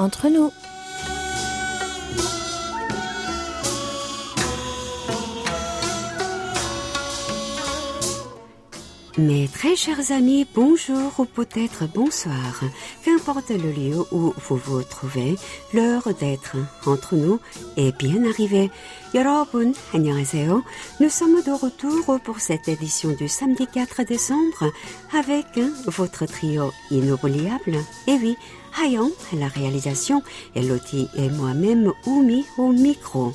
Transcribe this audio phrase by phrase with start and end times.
[0.00, 0.52] entre nous.
[9.18, 12.60] Mes très chers amis, bonjour ou peut-être bonsoir.
[13.02, 15.36] Qu'importe le lieu où vous vous trouvez,
[15.72, 17.40] l'heure d'être entre nous
[17.78, 18.70] est bien arrivée.
[19.14, 20.62] 여러분, 안녕하세요.
[21.00, 24.70] Nous sommes de retour pour cette édition du samedi 4 décembre
[25.14, 25.46] avec
[25.86, 27.78] votre trio inoubliable.
[28.06, 28.36] Et oui,
[28.79, 30.21] Hayon à la réalisation,
[30.55, 33.33] Elodie et moi-même Oumi au micro.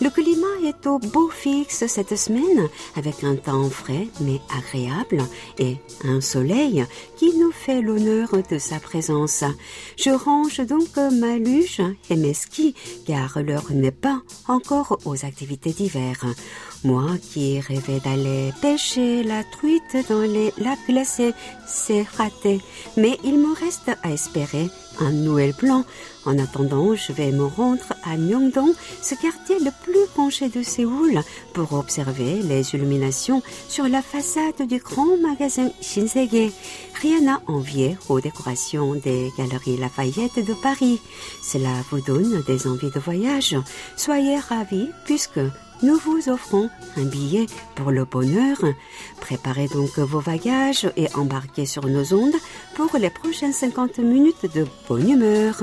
[0.00, 5.22] Le climat est au beau fixe cette semaine avec un temps frais mais agréable
[5.58, 6.84] et un soleil
[7.16, 9.44] qui nous fait l'honneur de sa présence.
[9.96, 12.74] Je range donc ma luge et mes skis
[13.06, 16.24] car l'heure n'est pas encore aux activités d'hiver.
[16.84, 21.32] Moi qui rêvais d'aller pêcher la truite dans les lacs glacés,
[21.64, 22.60] c'est raté.
[22.96, 25.84] Mais il me reste à espérer un nouvel plan.
[26.24, 31.20] En attendant, je vais me rendre à Myeongdong, ce quartier le plus penché de Séoul,
[31.52, 36.50] pour observer les illuminations sur la façade du grand magasin Shinsegae.
[37.00, 41.00] Rien à envier aux décorations des galeries Lafayette de Paris.
[41.42, 43.56] Cela vous donne des envies de voyage.
[43.96, 45.40] Soyez ravis puisque
[45.82, 48.58] nous vous offrons un billet pour le bonheur.
[49.20, 52.34] Préparez donc vos bagages et embarquez sur nos ondes
[52.74, 55.62] pour les prochaines 50 minutes de bonne humeur.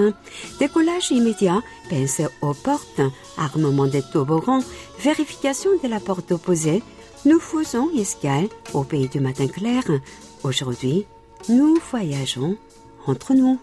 [0.59, 3.01] Décollage immédiat, pensez aux portes,
[3.37, 4.63] armement des toboggans,
[4.99, 6.83] vérification de la porte opposée.
[7.25, 9.83] Nous faisons escale au pays du matin clair.
[10.43, 11.05] Aujourd'hui,
[11.47, 12.57] nous voyageons
[13.07, 13.59] entre nous.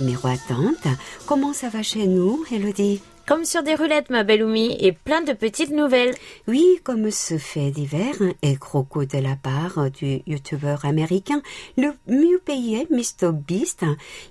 [0.00, 0.86] Miroitante.
[1.26, 5.22] Comment ça va chez nous, Elodie Comme sur des roulettes, ma belle Oumi, et plein
[5.22, 6.14] de petites nouvelles.
[6.46, 11.42] Oui, comme ce fait divers et croco de la part du youtubeur américain
[11.76, 13.32] le mieux payé Mr.
[13.32, 13.84] Beast,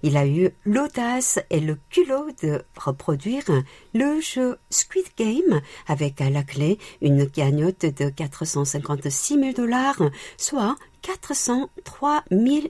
[0.04, 3.46] il a eu l'audace et le culot de reproduire
[3.94, 10.02] le jeu Squid Game avec à la clé une cagnotte de 456 000 dollars,
[10.38, 12.68] soit 403 000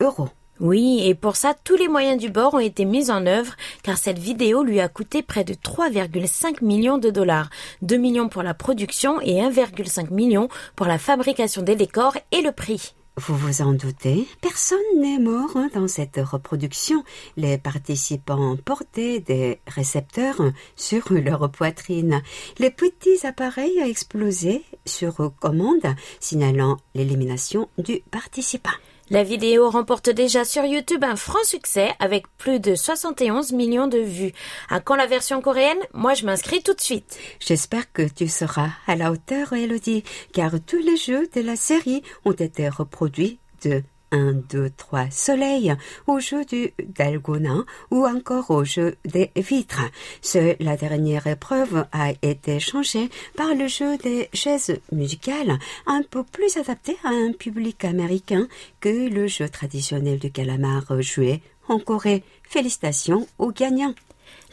[0.00, 0.28] euros.
[0.60, 3.98] Oui, et pour ça, tous les moyens du bord ont été mis en œuvre, car
[3.98, 7.50] cette vidéo lui a coûté près de 3,5 millions de dollars.
[7.82, 12.52] 2 millions pour la production et 1,5 million pour la fabrication des décors et le
[12.52, 12.94] prix.
[13.18, 17.02] Vous vous en doutez, personne n'est mort hein, dans cette reproduction.
[17.38, 20.42] Les participants portaient des récepteurs
[20.74, 22.20] sur leur poitrine.
[22.58, 28.76] Les petits appareils explosé sur commande, signalant l'élimination du participant.
[29.08, 33.98] La vidéo remporte déjà sur YouTube un franc succès avec plus de 71 millions de
[33.98, 34.32] vues.
[34.68, 35.78] À quand la version coréenne?
[35.94, 37.16] Moi, je m'inscris tout de suite.
[37.38, 40.02] J'espère que tu seras à la hauteur, Elodie,
[40.32, 45.74] car tous les jeux de la série ont été reproduits de 1, 2, 3 soleil,
[46.06, 49.90] au jeu du Dalgona ou encore au jeu des vitres.
[50.22, 56.22] Ce, la dernière épreuve a été changée par le jeu des chaises musicales, un peu
[56.22, 58.46] plus adapté à un public américain
[58.80, 62.22] que le jeu traditionnel du calamar joué en Corée.
[62.48, 63.94] Félicitations aux gagnants.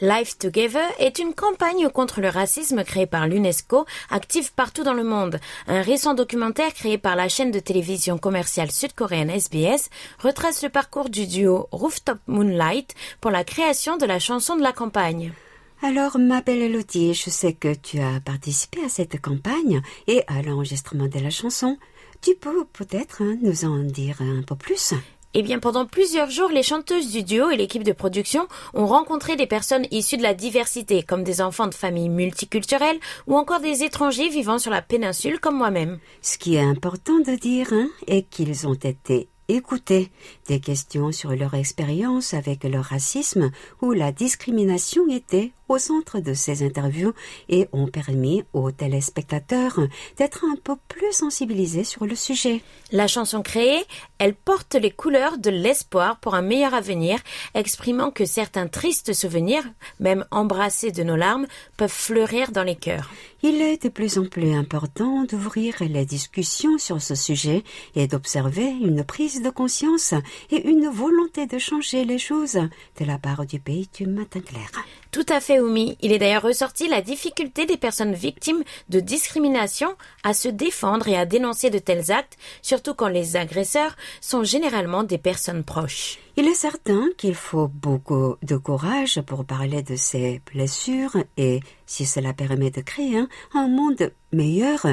[0.04, 5.02] Life Together est une campagne contre le racisme créée par l'UNESCO, active partout dans le
[5.02, 5.40] monde.
[5.66, 9.88] Un récent documentaire créé par la chaîne de télévision commerciale sud-coréenne SBS
[10.18, 14.72] retrace le parcours du duo Rooftop Moonlight pour la création de la chanson de la
[14.72, 15.32] campagne.
[15.80, 20.42] Alors, ma belle Elodie, je sais que tu as participé à cette campagne et à
[20.42, 21.78] l'enregistrement de la chanson.
[22.20, 24.92] Tu peux peut-être hein, nous en dire un peu plus?
[25.34, 29.34] Eh bien, pendant plusieurs jours, les chanteuses du duo et l'équipe de production ont rencontré
[29.34, 33.82] des personnes issues de la diversité, comme des enfants de familles multiculturelles ou encore des
[33.82, 35.98] étrangers vivant sur la péninsule comme moi-même.
[36.22, 40.10] Ce qui est important de dire hein, est qu'ils ont été écoutés.
[40.48, 43.50] Des questions sur leur expérience avec le racisme
[43.80, 47.12] ou la discrimination étaient au centre de ces interviews
[47.48, 49.80] et ont permis aux téléspectateurs
[50.18, 52.62] d'être un peu plus sensibilisés sur le sujet.
[52.92, 53.82] La chanson créée,
[54.18, 57.18] elle porte les couleurs de l'espoir pour un meilleur avenir,
[57.54, 59.64] exprimant que certains tristes souvenirs,
[60.00, 61.46] même embrassés de nos larmes,
[61.76, 63.10] peuvent fleurir dans les cœurs.
[63.42, 67.62] Il est de plus en plus important d'ouvrir les discussions sur ce sujet
[67.94, 70.14] et d'observer une prise de conscience
[70.50, 74.70] et une volonté de changer les choses de la part du pays du matin clair.
[75.14, 75.96] Tout à fait, Oumi.
[76.00, 79.94] Il est d'ailleurs ressorti la difficulté des personnes victimes de discrimination
[80.24, 85.04] à se défendre et à dénoncer de tels actes, surtout quand les agresseurs sont généralement
[85.04, 86.18] des personnes proches.
[86.36, 92.06] Il est certain qu'il faut beaucoup de courage pour parler de ces blessures et si
[92.06, 93.22] cela permet de créer
[93.54, 94.84] un monde meilleur,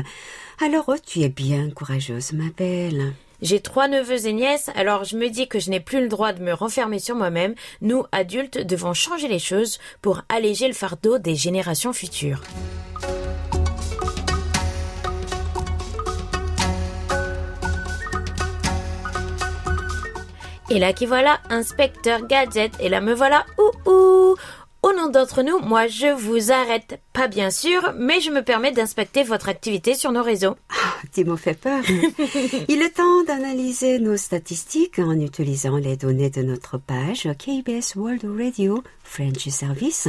[0.59, 3.13] alors tu es bien courageuse, ma belle.
[3.41, 6.31] J'ai trois neveux et nièces, alors je me dis que je n'ai plus le droit
[6.31, 7.55] de me renfermer sur moi-même.
[7.81, 12.41] Nous, adultes, devons changer les choses pour alléger le fardeau des générations futures.
[20.69, 24.35] Et là qui voilà, inspecteur gadget, et là me voilà, ouh ouh
[24.83, 28.71] au nom d'entre nous, moi je vous arrête, pas bien sûr, mais je me permets
[28.71, 30.55] d'inspecter votre activité sur nos réseaux.
[30.69, 31.83] Ah, tu m'as fait peur.
[32.67, 38.25] Il est temps d'analyser nos statistiques en utilisant les données de notre page KBS World
[38.37, 40.07] Radio French Service.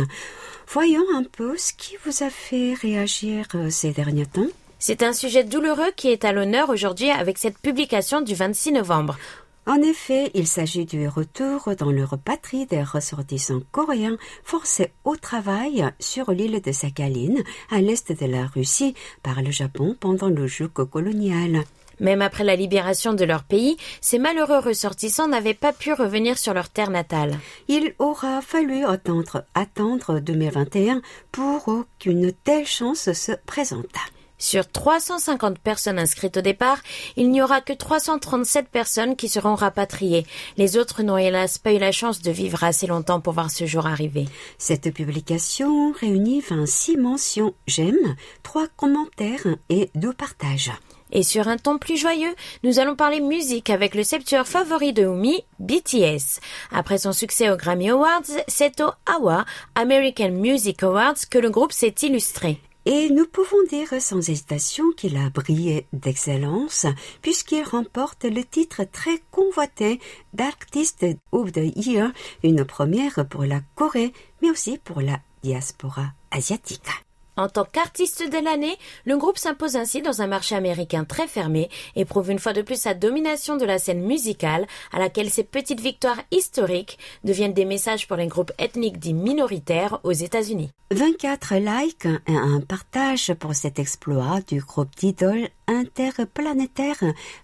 [0.68, 4.46] Voyons un peu ce qui vous a fait réagir euh, ces derniers temps.
[4.78, 9.16] C'est un sujet douloureux qui est à l'honneur aujourd'hui avec cette publication du 26 novembre.
[9.64, 15.88] En effet, il s'agit du retour dans leur patrie des ressortissants coréens forcés au travail
[16.00, 17.36] sur l'île de Sakhalin,
[17.70, 21.62] à l'est de la Russie, par le Japon pendant le joug colonial.
[22.00, 26.54] Même après la libération de leur pays, ces malheureux ressortissants n'avaient pas pu revenir sur
[26.54, 27.38] leur terre natale.
[27.68, 34.00] Il aura fallu attendre, attendre 2021 pour qu'une telle chance se présentât.
[34.42, 36.78] Sur 350 personnes inscrites au départ,
[37.14, 40.26] il n'y aura que 337 personnes qui seront rapatriées.
[40.56, 43.66] Les autres n'ont hélas pas eu la chance de vivre assez longtemps pour voir ce
[43.66, 44.24] jour arriver.
[44.58, 50.72] Cette publication réunit 26 mentions j'aime, 3 commentaires et 2 partages.
[51.12, 52.34] Et sur un ton plus joyeux,
[52.64, 56.40] nous allons parler musique avec le septueur favori de Oumi, BTS.
[56.72, 59.44] Après son succès aux Grammy Awards, c'est au AWA,
[59.76, 62.58] American Music Awards, que le groupe s'est illustré.
[62.84, 66.86] Et nous pouvons dire sans hésitation qu'il a brillé d'excellence
[67.20, 70.00] puisqu'il remporte le titre très convoité
[70.32, 72.10] d'Artist of the Year,
[72.42, 76.88] une première pour la Corée mais aussi pour la diaspora asiatique.
[77.36, 78.76] En tant qu'artiste de l'année,
[79.06, 82.60] le groupe s'impose ainsi dans un marché américain très fermé et prouve une fois de
[82.60, 87.64] plus sa domination de la scène musicale à laquelle ces petites victoires historiques deviennent des
[87.64, 90.70] messages pour les groupes ethniques dits minoritaires aux États-Unis.
[90.90, 97.02] 24 likes et un partage pour cet exploit du groupe d'idoles interplanétaires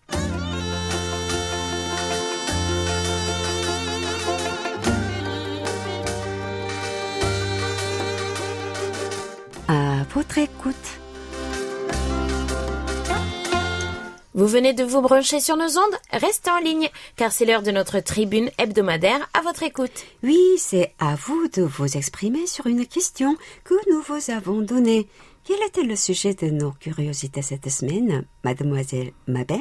[10.15, 10.75] votre écoute.
[14.33, 15.99] Vous venez de vous brancher sur nos ondes?
[16.09, 20.05] Restez en ligne, car c'est l'heure de notre tribune hebdomadaire à votre écoute.
[20.23, 23.35] Oui, c'est à vous de vous exprimer sur une question
[23.65, 25.09] que nous vous avons donnée.
[25.43, 29.59] Quel était le sujet de nos curiosités cette semaine, mademoiselle Mabel?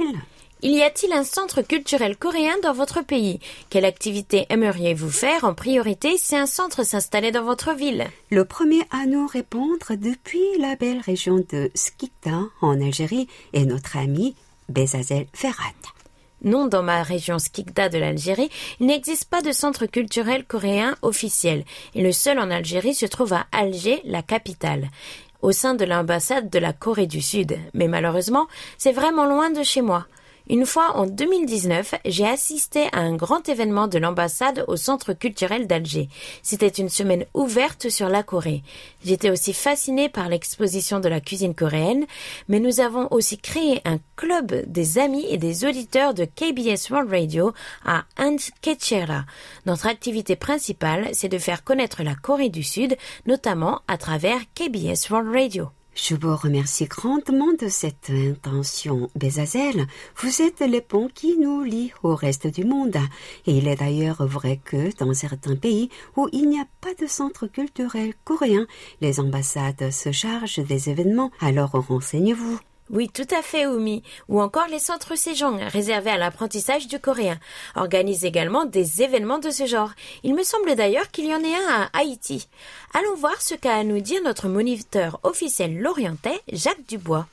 [0.72, 3.38] Y a-t-il un centre culturel coréen dans votre pays?
[3.70, 8.06] Quelle activité aimeriez-vous faire en priorité si un centre s'installait dans votre ville?
[8.30, 13.96] Le premier à nous répondre depuis la belle région de Skikda en Algérie est notre
[13.96, 14.34] ami
[14.68, 15.74] Bezazel Ferhat.
[16.42, 21.64] Non, dans ma région Skikda de l'Algérie, il n'existe pas de centre culturel coréen officiel,
[21.94, 24.88] et le seul en Algérie se trouve à Alger, la capitale
[25.44, 27.58] au sein de l'ambassade de la Corée du Sud.
[27.74, 28.46] Mais malheureusement,
[28.78, 30.06] c'est vraiment loin de chez moi.
[30.50, 35.66] Une fois en 2019, j'ai assisté à un grand événement de l'ambassade au Centre culturel
[35.66, 36.10] d'Alger.
[36.42, 38.62] C'était une semaine ouverte sur la Corée.
[39.02, 42.04] J'étais aussi fascinée par l'exposition de la cuisine coréenne,
[42.48, 47.10] mais nous avons aussi créé un club des amis et des auditeurs de KBS World
[47.10, 47.54] Radio
[47.86, 49.24] à Antkechera.
[49.64, 55.08] Notre activité principale, c'est de faire connaître la Corée du Sud, notamment à travers KBS
[55.08, 55.70] World Radio.
[55.94, 59.86] Je vous remercie grandement de cette intention, Bezazel.
[60.16, 62.96] Vous êtes le pont qui nous lie au reste du monde.
[63.46, 67.06] Et il est d'ailleurs vrai que dans certains pays où il n'y a pas de
[67.06, 68.66] centre culturel coréen,
[69.00, 71.30] les ambassades se chargent des événements.
[71.40, 72.58] Alors renseignez-vous.
[72.90, 74.02] Oui, tout à fait, Oumi.
[74.28, 77.38] Ou encore les centres Sejong, réservés à l'apprentissage du coréen,
[77.76, 79.92] organisent également des événements de ce genre.
[80.22, 82.46] Il me semble d'ailleurs qu'il y en ait un à Haïti.
[82.92, 87.26] Allons voir ce qu'a à nous dire notre moniteur officiel lorientais, Jacques Dubois.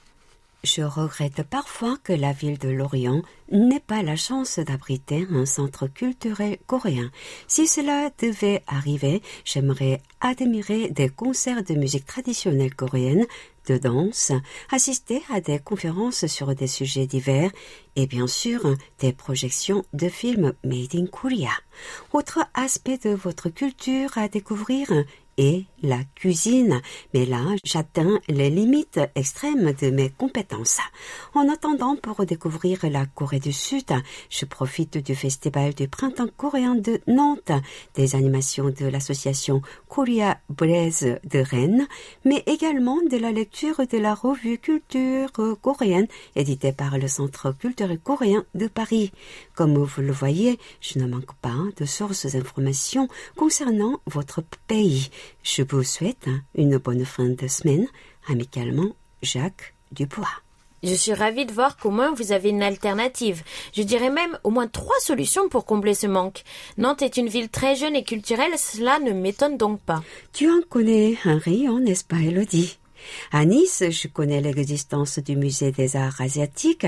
[0.63, 5.87] Je regrette parfois que la ville de Lorient n'ait pas la chance d'abriter un centre
[5.87, 7.11] culturel coréen.
[7.47, 13.25] Si cela devait arriver, j'aimerais admirer des concerts de musique traditionnelle coréenne,
[13.67, 14.31] de danse,
[14.71, 17.51] assister à des conférences sur des sujets divers
[17.95, 21.51] et bien sûr des projections de films made in Korea.
[22.13, 24.87] Autre aspect de votre culture à découvrir
[25.37, 26.81] et la cuisine.
[27.13, 30.79] Mais là, j'atteins les limites extrêmes de mes compétences.
[31.33, 33.91] En attendant, pour découvrir la Corée du Sud,
[34.29, 37.51] je profite du festival du printemps coréen de Nantes,
[37.95, 41.87] des animations de l'association Korea Braise de Rennes,
[42.25, 47.99] mais également de la lecture de la revue culture coréenne éditée par le Centre culturel
[47.99, 49.11] coréen de Paris.
[49.55, 55.09] Comme vous le voyez, je ne manque pas de sources d'informations concernant votre pays.
[55.43, 57.87] Je vous souhaite une bonne fin de semaine.
[58.27, 60.27] Amicalement, Jacques Dubois.
[60.83, 63.43] Je suis ravie de voir qu'au moins vous avez une alternative.
[63.73, 66.43] Je dirais même au moins trois solutions pour combler ce manque.
[66.77, 70.03] Nantes est une ville très jeune et culturelle, cela ne m'étonne donc pas.
[70.33, 72.79] Tu en connais un rayon, n'est-ce pas, Elodie?
[73.31, 76.87] À Nice, je connais l'existence du musée des arts asiatiques,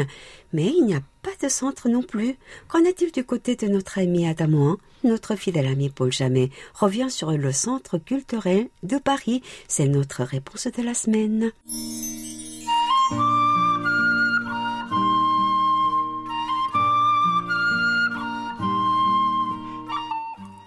[0.51, 2.35] mais il n'y a pas de centre non plus.
[2.67, 7.31] Qu'en est-il du côté de notre ami Adamouan Notre fidèle ami Paul Jamais revient sur
[7.31, 9.41] le centre culturel de Paris.
[9.67, 11.51] C'est notre réponse de la semaine.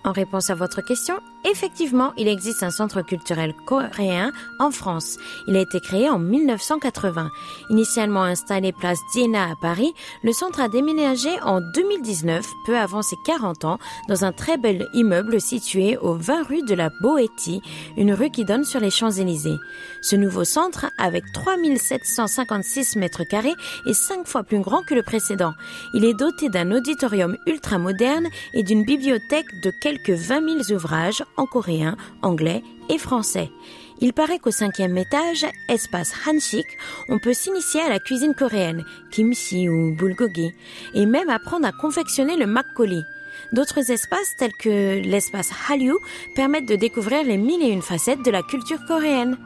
[0.06, 1.18] En réponse à votre question,
[1.50, 5.18] effectivement, il existe un centre culturel coréen en France.
[5.46, 7.30] Il a été créé en 1980.
[7.70, 13.16] Initialement installé place Diana à Paris, le centre a déménagé en 2019, peu avant ses
[13.26, 17.60] 40 ans, dans un très bel immeuble situé au 20 rue de la Boétie,
[17.96, 19.58] une rue qui donne sur les Champs-Élysées.
[20.02, 23.54] Ce nouveau centre, avec 3756 mètres carrés,
[23.86, 25.52] est cinq fois plus grand que le précédent.
[25.94, 30.76] Il est doté d'un auditorium ultra moderne et d'une bibliothèque de quelques que 20 000
[30.76, 33.50] ouvrages en coréen, anglais et français.
[34.00, 36.66] Il paraît qu'au cinquième étage, espace Hanshik,
[37.08, 40.52] on peut s'initier à la cuisine coréenne, kimchi ou bulgogi,
[40.94, 43.02] et même apprendre à confectionner le makgeolli.
[43.52, 45.94] D'autres espaces tels que l'espace Hallyu
[46.34, 49.38] permettent de découvrir les mille et une facettes de la culture coréenne.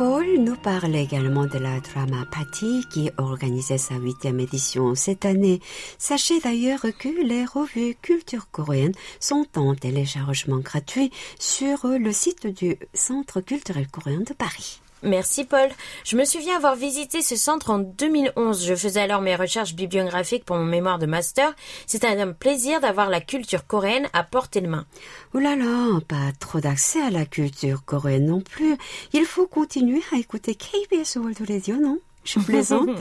[0.00, 5.60] Paul nous parle également de la Drama Party qui organisait sa huitième édition cette année.
[5.98, 12.78] Sachez d'ailleurs que les revues culture coréenne sont en téléchargement gratuit sur le site du
[12.94, 14.80] Centre culturel coréen de Paris.
[15.02, 15.68] Merci Paul.
[16.04, 18.66] Je me souviens avoir visité ce centre en 2011.
[18.66, 21.54] Je faisais alors mes recherches bibliographiques pour mon mémoire de master.
[21.86, 24.86] C'était un plaisir d'avoir la culture coréenne à portée de main.
[25.34, 28.76] Oh là là, pas trop d'accès à la culture coréenne non plus.
[29.12, 31.98] Il faut continuer à écouter KBS World Radio, non?
[32.24, 33.00] Je plaisante.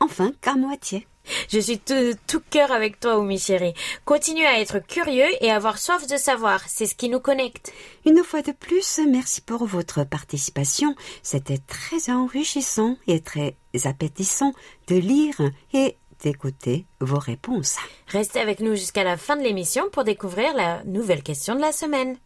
[0.00, 1.06] enfin, qu'à moitié.
[1.48, 3.74] Je suis tout, cœur avec toi, Oumi chérie.
[4.04, 6.62] Continue à être curieux et avoir soif de savoir.
[6.66, 7.72] C'est ce qui nous connecte.
[8.04, 10.94] Une fois de plus, merci pour votre participation.
[11.22, 14.52] C'était très enrichissant et très appétissant
[14.88, 15.40] de lire
[15.72, 17.76] et d'écouter vos réponses.
[18.08, 21.72] Restez avec nous jusqu'à la fin de l'émission pour découvrir la nouvelle question de la
[21.72, 22.16] semaine.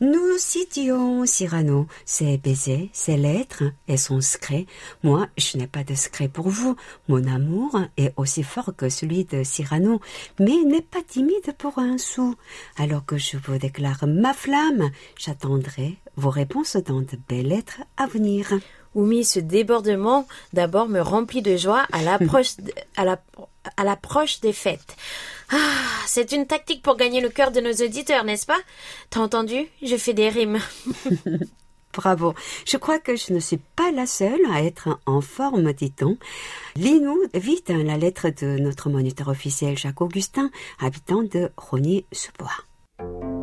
[0.00, 4.66] Nous citions Cyrano, ses baisers, ses lettres et son secret.
[5.04, 6.74] Moi, je n'ai pas de secret pour vous.
[7.08, 10.00] Mon amour est aussi fort que celui de Cyrano,
[10.40, 12.34] mais n'est pas timide pour un sou.
[12.76, 18.06] Alors que je vous déclare ma flamme, j'attendrai vos réponses dans de belles lettres à
[18.06, 18.52] venir.
[18.94, 22.02] Oumi, ce débordement d'abord me remplit de joie à
[23.84, 24.96] l'approche des fêtes.
[25.50, 25.56] Ah,
[26.06, 28.58] c'est une tactique pour gagner le cœur de nos auditeurs, n'est-ce pas?
[29.10, 29.68] T'as entendu?
[29.82, 30.58] Je fais des rimes.
[31.94, 32.34] Bravo.
[32.66, 36.18] Je crois que je ne suis pas la seule à être en forme, dit-on.
[36.76, 43.33] Lis-nous vite hein, la lettre de notre moniteur officiel Jacques Augustin, habitant de Rogny-sous-Bois.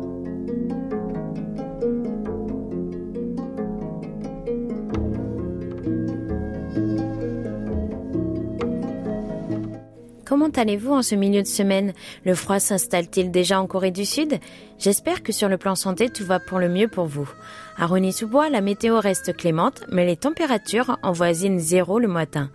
[10.32, 11.92] Comment allez-vous en ce milieu de semaine?
[12.24, 14.38] Le froid s'installe-t-il déjà en Corée du Sud?
[14.78, 17.28] J'espère que sur le plan santé, tout va pour le mieux pour vous.
[17.76, 22.48] À Rony-sous-Bois, la météo reste clémente, mais les températures envoisinent zéro le matin.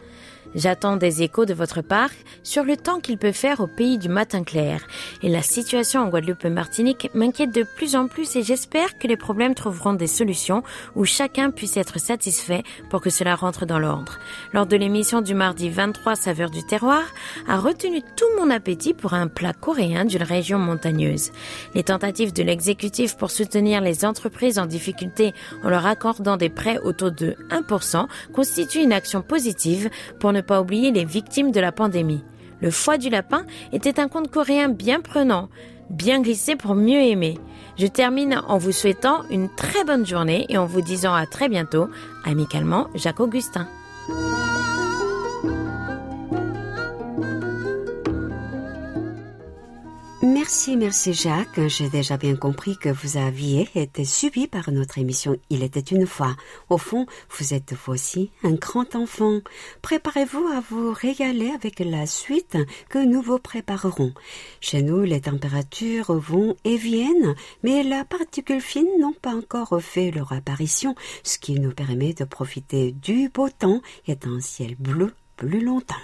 [0.58, 2.10] J'attends des échos de votre part
[2.42, 4.82] sur le temps qu'il peut faire au pays du matin clair.
[5.22, 9.08] Et la situation en Guadeloupe et Martinique m'inquiète de plus en plus et j'espère que
[9.08, 10.64] les problèmes trouveront des solutions
[10.96, 14.18] où chacun puisse être satisfait pour que cela rentre dans l'ordre.
[14.52, 17.04] Lors de l'émission du mardi 23 Saveurs du terroir,
[17.48, 21.34] a retenu tout mon appétit pour un plat coréen d'une région montagneuse.
[21.76, 26.80] Les tentatives de l'exécutif pour soutenir les entreprises en difficulté en leur accordant des prêts
[26.84, 31.60] au taux de 1% constituent une action positive pour ne pas oublier les victimes de
[31.60, 32.24] la pandémie.
[32.60, 35.50] Le foie du lapin était un conte coréen bien prenant,
[35.92, 37.38] bien glissé pour mieux aimer.
[37.78, 41.50] Je termine en vous souhaitant une très bonne journée et en vous disant à très
[41.50, 41.88] bientôt,
[42.26, 43.68] amicalement Jacques Augustin.
[50.38, 51.68] Merci, merci Jacques.
[51.68, 56.06] J'ai déjà bien compris que vous aviez été suivi par notre émission Il était une
[56.06, 56.36] fois.
[56.70, 59.40] Au fond, vous êtes vous aussi un grand enfant.
[59.82, 62.56] Préparez-vous à vous régaler avec la suite
[62.88, 64.14] que nous vous préparerons.
[64.62, 70.12] Chez nous, les températures vont et viennent, mais la particule fine n'ont pas encore fait
[70.12, 75.16] leur apparition, ce qui nous permet de profiter du beau temps et d'un ciel bleu
[75.36, 75.96] plus longtemps.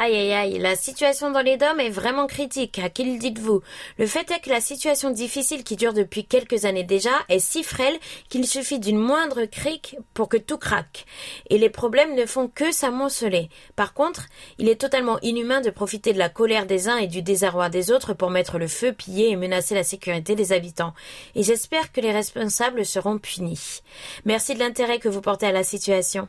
[0.00, 2.78] Aïe aïe aïe, la situation dans les dômes est vraiment critique.
[2.78, 3.62] À qui le dites-vous?
[3.98, 7.64] Le fait est que la situation difficile qui dure depuis quelques années déjà est si
[7.64, 11.04] frêle qu'il suffit d'une moindre crique pour que tout craque.
[11.50, 13.48] Et les problèmes ne font que s'amonceler.
[13.74, 14.26] Par contre,
[14.58, 17.90] il est totalement inhumain de profiter de la colère des uns et du désarroi des
[17.90, 20.94] autres pour mettre le feu, piller et menacer la sécurité des habitants.
[21.34, 23.82] Et j'espère que les responsables seront punis.
[24.24, 26.28] Merci de l'intérêt que vous portez à la situation.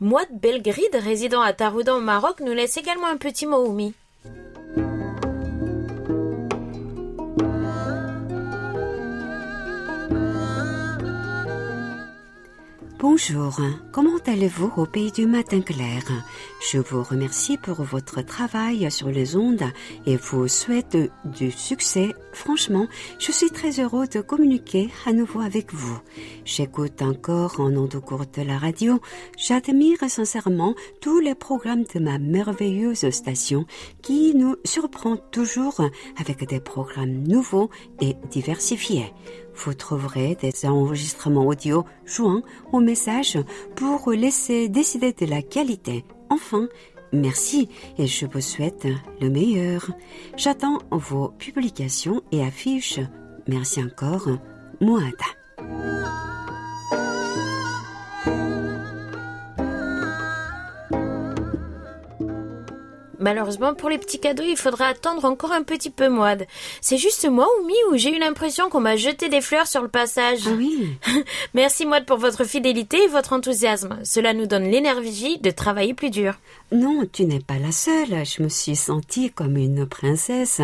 [0.00, 3.74] Moi de Belgrade, résident à Taroudan au Maroc, nous laisse également un petit mot.
[13.00, 13.58] Bonjour,
[13.92, 16.02] comment allez-vous au pays du matin clair?
[16.70, 19.64] Je vous remercie pour votre travail sur les ondes
[20.04, 22.14] et vous souhaite du succès.
[22.34, 22.88] Franchement,
[23.18, 25.98] je suis très heureux de communiquer à nouveau avec vous.
[26.44, 29.00] J'écoute encore en ondes courtes la radio.
[29.38, 33.64] J'admire sincèrement tous les programmes de ma merveilleuse station
[34.02, 35.80] qui nous surprend toujours
[36.18, 37.70] avec des programmes nouveaux
[38.02, 39.10] et diversifiés.
[39.54, 43.38] Vous trouverez des enregistrements audio joints au message
[43.76, 46.04] pour laisser décider de la qualité.
[46.30, 46.68] Enfin,
[47.12, 48.86] merci et je vous souhaite
[49.20, 49.90] le meilleur.
[50.36, 53.00] J'attends vos publications et affiches.
[53.48, 54.28] Merci encore,
[54.80, 56.29] Moada.
[63.20, 66.46] Malheureusement, pour les petits cadeaux, il faudra attendre encore un petit peu, Moide.
[66.80, 69.88] C'est juste moi, Oumi, où j'ai eu l'impression qu'on m'a jeté des fleurs sur le
[69.88, 70.40] passage.
[70.46, 70.88] Ah oui.
[71.54, 73.98] Merci, Moide, pour votre fidélité et votre enthousiasme.
[74.04, 76.34] Cela nous donne l'énergie de travailler plus dur.
[76.72, 78.24] Non, tu n'es pas la seule.
[78.24, 80.62] Je me suis sentie comme une princesse.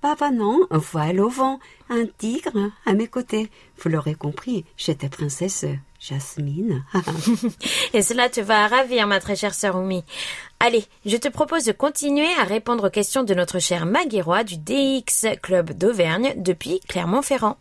[0.00, 3.50] Papa, non, voile au vent, un tigre à mes côtés.
[3.78, 5.66] Vous l'aurez compris, j'étais princesse
[6.00, 6.84] Jasmine.
[7.94, 10.04] Et cela te va ravir, ma très chère sœur Oumi.
[10.60, 14.56] Allez, je te propose de continuer à répondre aux questions de notre cher Maguirois du
[14.56, 17.56] DX Club d'Auvergne depuis Clermont-Ferrand.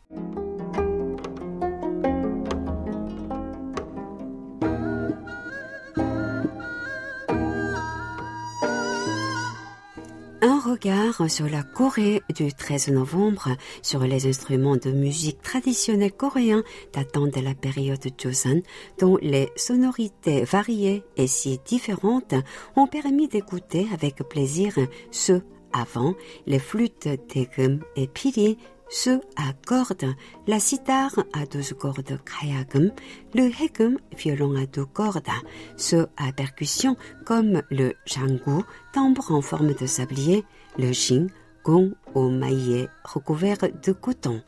[10.68, 17.28] Regard sur la Corée du 13 novembre, sur les instruments de musique traditionnels coréens datant
[17.28, 18.62] de la période Joseon,
[19.00, 22.36] dont les sonorités variées et si différentes
[22.76, 24.74] ont permis d'écouter avec plaisir
[25.10, 28.58] ceux avant les flûtes tegum et piri
[28.90, 30.16] ceux à cordes,
[30.48, 32.92] la sitar à douze cordes kayagum,
[33.34, 35.28] le hegum, violon à deux cordes,
[35.76, 40.46] ceux à percussion comme le jangu, tambour en forme de sablier,
[40.78, 41.30] le jing,
[41.64, 44.42] gong au maillet recouvert de coton.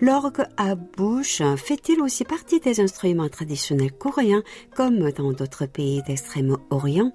[0.00, 4.42] L'orgue à bouche fait-il aussi partie des instruments traditionnels coréens
[4.74, 7.12] comme dans d'autres pays d'Extrême-Orient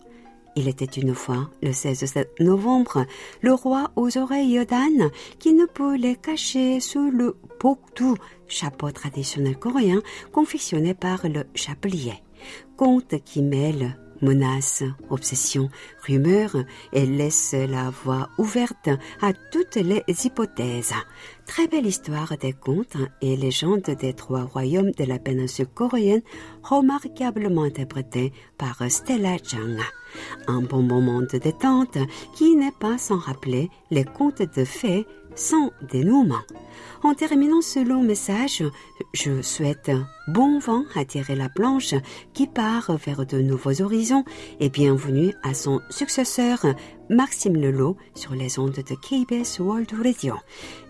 [0.56, 3.06] il était une fois, le 16 novembre,
[3.41, 9.58] le roi aux oreilles d'âne qui ne peut les cacher sous le bokdu, chapeau traditionnel
[9.58, 10.02] coréen
[10.34, 12.15] confectionné par le chapelier.
[12.76, 15.70] Conte qui mêle menaces, obsessions,
[16.06, 16.58] rumeurs
[16.94, 18.90] et laisse la voie ouverte
[19.22, 20.94] à toutes les hypothèses.
[21.46, 26.22] Très belle histoire des contes et légendes des trois royaumes de la péninsule coréenne,
[26.64, 29.78] remarquablement interprétée par Stella Chang.
[30.48, 31.98] Un bon moment de détente
[32.36, 35.06] qui n'est pas sans rappeler les contes de fées
[35.39, 36.43] sans dénouement.
[37.02, 38.62] En terminant ce long message,
[39.13, 39.89] je souhaite
[40.28, 41.95] bon vent à tirer la planche
[42.34, 44.25] qui part vers de nouveaux horizons
[44.60, 46.65] et bienvenue à son successeur
[47.10, 50.36] Maxime Lelot sur les ondes de KBS World Radio.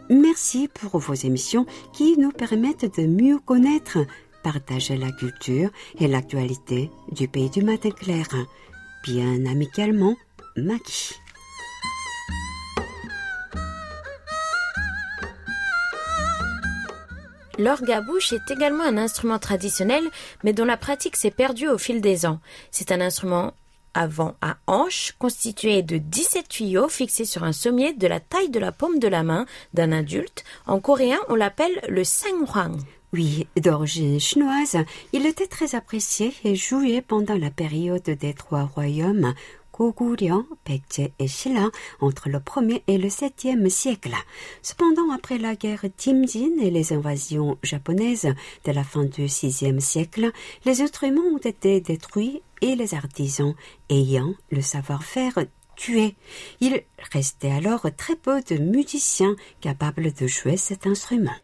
[0.10, 4.00] Merci pour vos émissions qui nous permettent de mieux connaître,
[4.44, 8.28] partager la culture et l'actualité du pays du matin clair.
[9.04, 10.16] Bien amicalement,
[10.58, 11.14] Maggie.
[17.60, 20.10] L'orgue à bouche est également un instrument traditionnel,
[20.46, 22.40] mais dont la pratique s'est perdue au fil des ans.
[22.72, 23.52] C'est un instrument
[23.94, 28.60] avant à hanche, constitué de 17 tuyaux fixés sur un sommier de la taille de
[28.60, 30.46] la paume de la main d'un adulte.
[30.68, 32.80] En coréen, on l'appelle le senghuang.
[33.12, 34.78] Oui, d'origine chinoise,
[35.12, 39.34] il était très apprécié et joué pendant la période des trois royaumes
[39.80, 41.70] Goguryeo, Baekje et Shilla
[42.02, 44.14] entre le 1er et le 7e siècle.
[44.62, 48.28] Cependant, après la guerre Timjin et les invasions japonaises
[48.66, 50.32] de la fin du 6e siècle,
[50.66, 53.56] les instruments ont été détruits et les artisans
[53.90, 55.40] ayant le savoir-faire
[55.78, 56.16] tués.
[56.60, 61.36] Il restait alors très peu de musiciens capables de jouer cet instrument.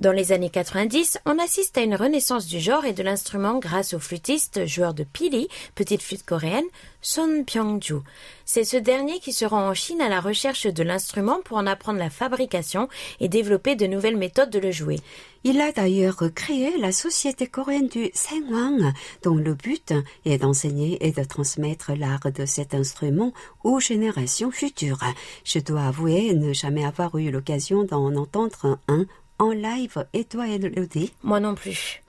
[0.00, 3.94] Dans les années 90, on assiste à une renaissance du genre et de l'instrument grâce
[3.94, 6.64] au flûtiste, joueur de pili, petite flûte coréenne,
[7.00, 8.00] Son Pyongju.
[8.44, 11.66] C'est ce dernier qui se rend en Chine à la recherche de l'instrument pour en
[11.68, 12.88] apprendre la fabrication
[13.20, 14.98] et développer de nouvelles méthodes de le jouer.
[15.44, 21.12] Il a d'ailleurs créé la société coréenne du Sengwang, dont le but est d'enseigner et
[21.12, 25.04] de transmettre l'art de cet instrument aux générations futures.
[25.44, 29.06] Je dois avouer ne jamais avoir eu l'occasion d'en entendre un
[29.44, 30.06] en live.
[30.12, 31.12] Et toi, Elodie?
[31.22, 32.02] Moi non plus.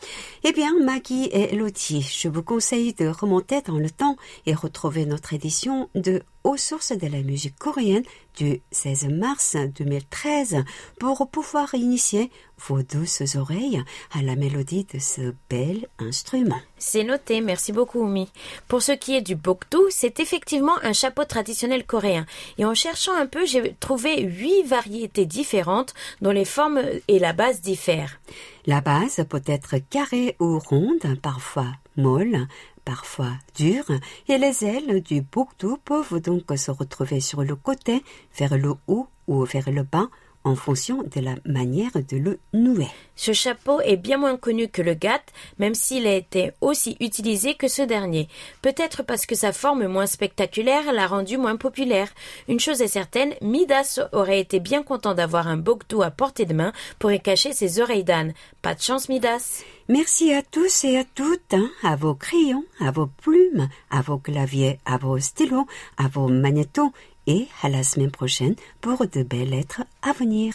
[0.44, 5.06] Eh bien, Maggie et Elodie, je vous conseille de remonter dans le temps et retrouver
[5.06, 8.04] notre édition de aux sources de la musique coréenne
[8.38, 10.64] du 16 mars 2013
[11.00, 12.30] pour pouvoir initier
[12.68, 13.82] vos douces oreilles
[14.14, 16.60] à la mélodie de ce bel instrument.
[16.78, 18.30] C'est noté, merci beaucoup Oumi.
[18.68, 22.28] Pour ce qui est du bokdu, c'est effectivement un chapeau traditionnel coréen.
[22.60, 27.34] Et en cherchant un peu, j'ai trouvé huit variétés différentes dont les formes et la
[27.34, 28.20] base diffèrent.
[28.68, 32.48] La base peut être carrée ou ronde, parfois molle,
[32.86, 33.92] parfois dure,
[34.30, 38.04] et les ailes du bouctou peuvent donc se retrouver sur le côté,
[38.38, 40.08] vers le haut ou vers le bas,
[40.46, 42.88] en fonction de la manière de le nouer.
[43.16, 45.24] Ce chapeau est bien moins connu que le gat,
[45.58, 48.30] même s'il a été aussi utilisé que ce dernier.
[48.62, 52.10] Peut-être parce que sa forme moins spectaculaire l'a rendu moins populaire.
[52.48, 56.54] Une chose est certaine, Midas aurait été bien content d'avoir un boktou à portée de
[56.54, 58.34] main pour y cacher ses oreilles d'âne.
[58.62, 59.64] Pas de chance, Midas.
[59.88, 64.18] Merci à tous et à toutes, hein, à vos crayons, à vos plumes, à vos
[64.18, 66.92] claviers, à vos stylos, à vos magnétos
[67.28, 70.54] et à la semaine prochaine pour de belles lettres à venir.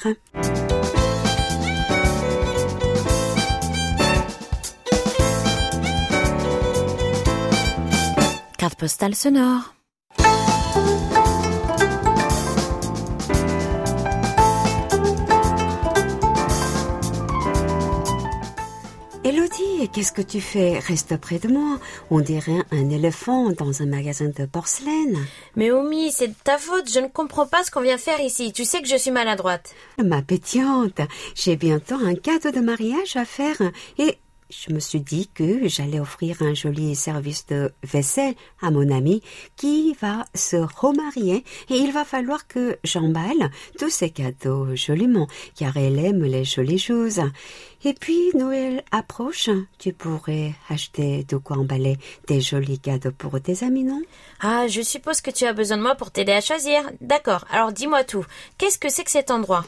[8.59, 9.80] Carte postale sonore.
[19.31, 20.81] Elodie, qu'est-ce que tu fais?
[20.81, 21.79] Reste près de moi.
[22.11, 25.25] On dirait un éléphant dans un magasin de porcelaine.
[25.55, 28.53] Mais Omi, c'est de ta faute, je ne comprends pas ce qu'on vient faire ici.
[28.53, 29.73] Tu sais que je suis maladroite.
[30.05, 31.01] Ma pétillante,
[31.37, 33.63] j'ai bientôt un cadeau de mariage à faire
[33.99, 34.19] et
[34.51, 39.23] je me suis dit que j'allais offrir un joli service de vaisselle à mon ami
[39.57, 45.77] qui va se remarier et il va falloir que j'emballe tous ces cadeaux joliment car
[45.77, 47.21] elle aime les jolies choses.
[47.85, 53.65] Et puis Noël approche, tu pourrais acheter de quoi emballer des jolis cadeaux pour tes
[53.65, 54.03] amis, non?
[54.41, 56.83] Ah, je suppose que tu as besoin de moi pour t'aider à choisir.
[57.01, 58.27] D'accord, alors dis-moi tout.
[58.59, 59.65] Qu'est-ce que c'est que cet endroit?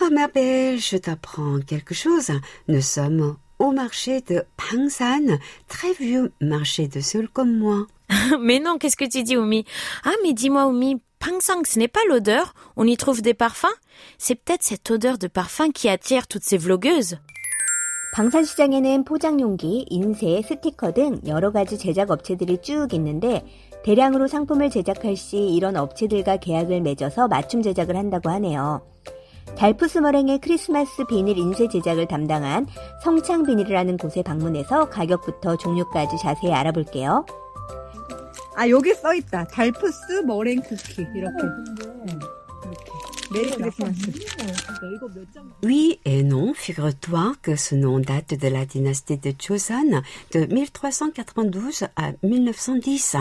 [0.00, 2.30] Ah ma belle, je t'apprends quelque chose.
[2.68, 7.87] Nous sommes au marché de Pangsan, très vieux marché de seul comme moi.
[8.39, 9.65] mais non, qu'est-ce que tu dis, Oumi
[10.03, 13.73] Ah, mais dis-moi, Oumi, Pangsang, ce n'est pas l'odeur On y trouve des parfums
[14.17, 17.17] C'est peut-être cette odeur de parfum qui attire toutes ces vlogueuses.
[18.13, 23.43] 방산시장에는 포장용기, 인쇄, 스티커 등 여러 가지 제작 업체들이 쭉 있는데
[23.83, 28.81] 대량으로 상품을 제작할 시 이런 업체들과 계약을 맺어서 맞춤 제작을 한다고 하네요.
[29.56, 32.66] 달푸스 머랭의 크리스마스 비닐 인쇄 제작을 담당한
[33.02, 37.26] 성창 비닐이라는 곳에 방문해서 가격부터 종류까지 자세히 알아볼게요.
[38.56, 39.44] 아 여기 써 있다.
[39.46, 41.42] 달푸스 머랭 쿠키 이렇게.
[43.32, 44.12] 메리 크리스마스.
[45.62, 51.84] Oui et non, figure-toi que ce nom date de la dynastie de Joseon de 1392
[51.96, 53.16] à 1910.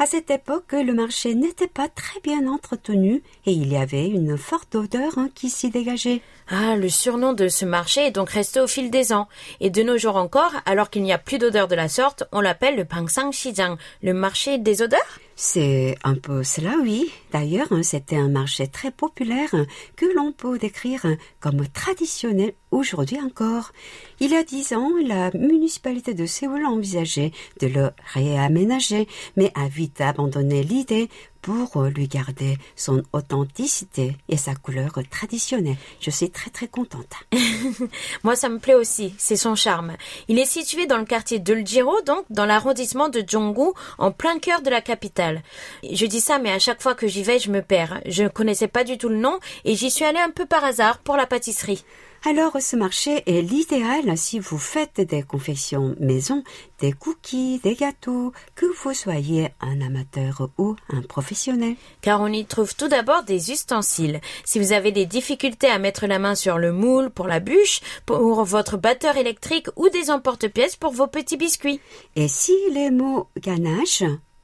[0.00, 4.38] À cette époque, le marché n'était pas très bien entretenu et il y avait une
[4.38, 6.22] forte odeur hein, qui s'y dégageait.
[6.48, 9.26] Ah, le surnom de ce marché est donc resté au fil des ans.
[9.58, 12.40] Et de nos jours encore, alors qu'il n'y a plus d'odeur de la sorte, on
[12.40, 15.18] l'appelle le Pangsang Shijang, le marché des odeurs?
[15.34, 17.10] C'est un peu cela, oui.
[17.32, 21.06] D'ailleurs, hein, c'était un marché très populaire hein, que l'on peut décrire
[21.40, 23.72] comme traditionnel aujourd'hui encore.
[24.20, 29.68] Il y a dix ans, la municipalité de Séoul envisageait de le réaménager, mais a
[29.68, 31.08] vite abandonné l'idée
[31.40, 35.76] pour lui garder son authenticité et sa couleur traditionnelle.
[36.00, 37.12] Je suis très très contente.
[38.22, 39.14] Moi, ça me plaît aussi.
[39.18, 39.96] C'est son charme.
[40.28, 44.38] Il est situé dans le quartier de Ljiro, donc dans l'arrondissement de Jonggu, en plein
[44.38, 45.42] cœur de la capitale.
[45.90, 48.00] Je dis ça, mais à chaque fois que j'y vais, je me perds.
[48.06, 50.64] Je ne connaissais pas du tout le nom et j'y suis allée un peu par
[50.64, 51.84] hasard pour la pâtisserie.
[52.24, 56.42] Alors ce marché est l'idéal si vous faites des confections maison,
[56.80, 61.76] des cookies, des gâteaux, que vous soyez un amateur ou un professionnel.
[62.00, 64.20] Car on y trouve tout d'abord des ustensiles.
[64.44, 67.80] Si vous avez des difficultés à mettre la main sur le moule pour la bûche,
[68.04, 71.80] pour votre batteur électrique ou des emporte-pièces pour vos petits biscuits.
[72.16, 74.02] Et si les mots ganache,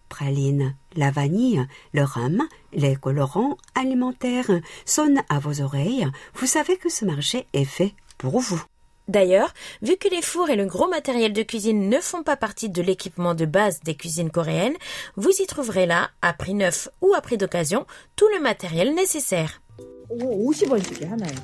[0.10, 4.52] praline, la vanille, le rhum, les colorants alimentaires
[4.86, 8.62] sonnent à vos oreilles, vous savez que ce marché est fait pour vous.
[9.08, 12.69] D'ailleurs, vu que les fours et le gros matériel de cuisine ne font pas partie
[12.69, 14.78] de l'équipement de base des cuisines coréennes,
[15.15, 19.62] vous y trouverez là, à prix neuf ou à prix d'occasion, tout le matériel nécessaire.
[20.10, 21.36] 50원씩이 하나요.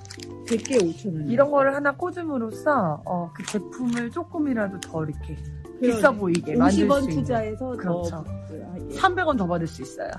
[0.47, 1.31] 100개 5,000원.
[1.31, 5.37] 이런 거를 하나 꽂음으로써 어, 그 제품을 조금이라도 더 이렇게
[5.80, 8.10] 비싸 보이게 만들 수 50원 있는 투자해서 그렇죠.
[8.10, 8.24] 더
[8.90, 10.10] 300원 더 받을 수 있어요.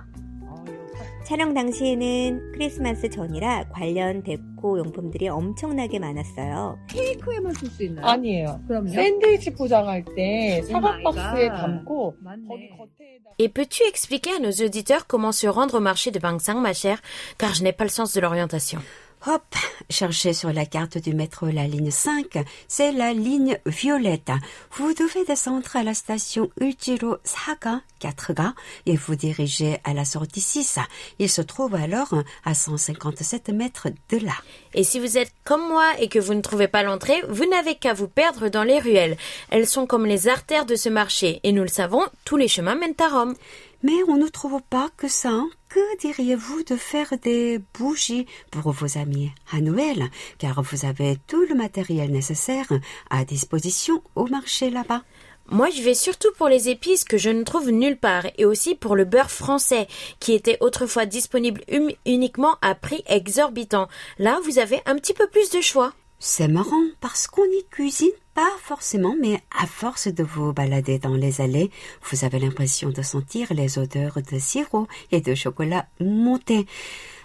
[1.26, 6.78] 촬영 당시에는 크리스마스 전이라 관련 데코 용품들이 엄청나게 많았어요.
[6.90, 8.06] 케이크에만 쓸 수 있나요?
[8.06, 8.60] 아니에요.
[8.68, 8.90] 그럼요.
[8.90, 11.58] 샌드위치 포장할 때 사각 박스에 갓.
[11.62, 12.48] 담고 맞네.
[12.48, 16.60] 거기 겉에다 Et peux-tu expliquer à nos auditeurs comment se rendre au marché de Bangsang,
[16.60, 17.00] ma chère
[17.38, 18.80] Car je n'ai pas le sens de l'orientation.
[19.28, 19.44] Hop,
[19.88, 24.32] cherchez sur la carte du métro la ligne 5, c'est la ligne violette.
[24.72, 28.54] Vous devez descendre à la station Uchiro Saga 4Ga
[28.88, 30.80] et vous dirigez à la sortie 6.
[31.20, 34.34] Il se trouve alors à 157 mètres de là.
[34.74, 37.76] Et si vous êtes comme moi et que vous ne trouvez pas l'entrée, vous n'avez
[37.76, 39.18] qu'à vous perdre dans les ruelles.
[39.52, 42.76] Elles sont comme les artères de ce marché, et nous le savons, tous les chemins
[42.76, 43.36] mènent à Rome.
[43.84, 45.30] Mais on ne trouve pas que ça.
[45.30, 45.50] hein.
[45.70, 50.10] Que diriez-vous de faire des bougies pour vos amis à Noël?
[50.38, 52.68] Car vous avez tout le matériel nécessaire
[53.10, 55.04] à disposition au marché là-bas.
[55.50, 58.76] Moi, je vais surtout pour les épices que je ne trouve nulle part et aussi
[58.76, 59.88] pour le beurre français
[60.20, 63.88] qui était autrefois disponible hum- uniquement à prix exorbitant.
[64.20, 65.94] Là, vous avez un petit peu plus de choix.
[66.20, 71.16] C'est marrant parce qu'on y cuisine pas forcément, mais à force de vous balader dans
[71.16, 71.72] les allées,
[72.10, 76.66] vous avez l'impression de sentir les odeurs de sirop et de chocolat monter.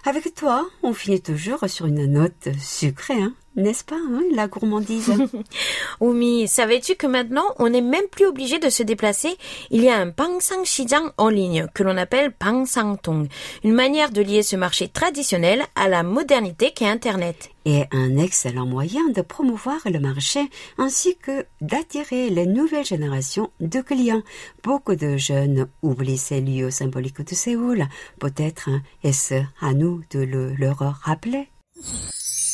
[0.05, 5.11] Avec toi, on finit toujours sur une note sucrée, hein, n'est-ce pas, hein, la gourmandise?
[5.99, 9.35] Oumi, savais-tu que maintenant, on n'est même plus obligé de se déplacer?
[9.71, 13.27] Il y a un Pangsang Shijang en ligne que l'on appelle Pangsang Tong,
[13.63, 17.49] une manière de lier ce marché traditionnel à la modernité qu'est Internet.
[17.65, 20.39] et un excellent moyen de promouvoir le marché
[20.77, 24.21] ainsi que d'attirer les nouvelles générations de clients.
[24.63, 27.87] Beaucoup de jeunes oublient ces lieux symboliques de Séoul.
[28.19, 28.69] Peut-être
[29.03, 29.86] est-ce à nous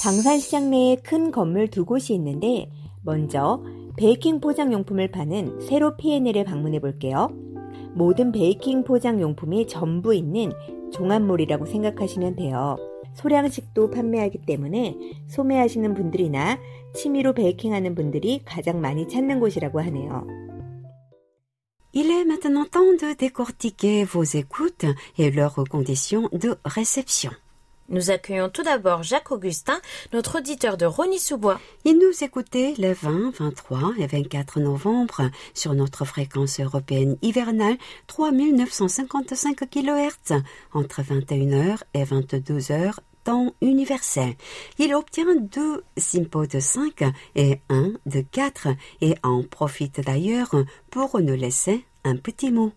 [0.03, 2.69] 방산시장 내에 큰 건물 두 곳이 있는데
[3.03, 3.63] 먼저
[3.97, 7.29] 베이킹 포장 용품을 파는 세로 P&L을 방문해 볼게요.
[7.93, 10.51] 모든 베이킹 포장 용품이 전부 있는
[10.91, 12.75] 종합몰이라고 생각하시면 돼요.
[13.13, 14.95] 소량식도 판매하기 때문에
[15.27, 16.59] 소매하시는 분들이나
[16.93, 20.25] 취미로 베이킹하는 분들이 가장 많이 찾는 곳이라고 하네요.
[21.95, 24.85] Il est maintenant temps de décortiquer vos écoutes
[25.19, 27.31] et leurs conditions de réception.
[27.89, 29.79] Nous accueillons tout d'abord Jacques Augustin,
[30.11, 31.59] notre auditeur de Rony-sous-Bois.
[31.85, 37.77] Il nous écoutait les 20, 23 et 24 novembre sur notre fréquence européenne hivernale
[38.07, 40.41] 3955 kHz
[40.73, 42.95] entre 21h et 22h
[43.61, 44.35] universel.
[44.79, 47.03] Il obtient deux SIMPO de 5
[47.35, 48.69] et un de 4
[49.01, 50.55] et en profite d'ailleurs
[50.89, 52.71] pour nous laisser un petit mot.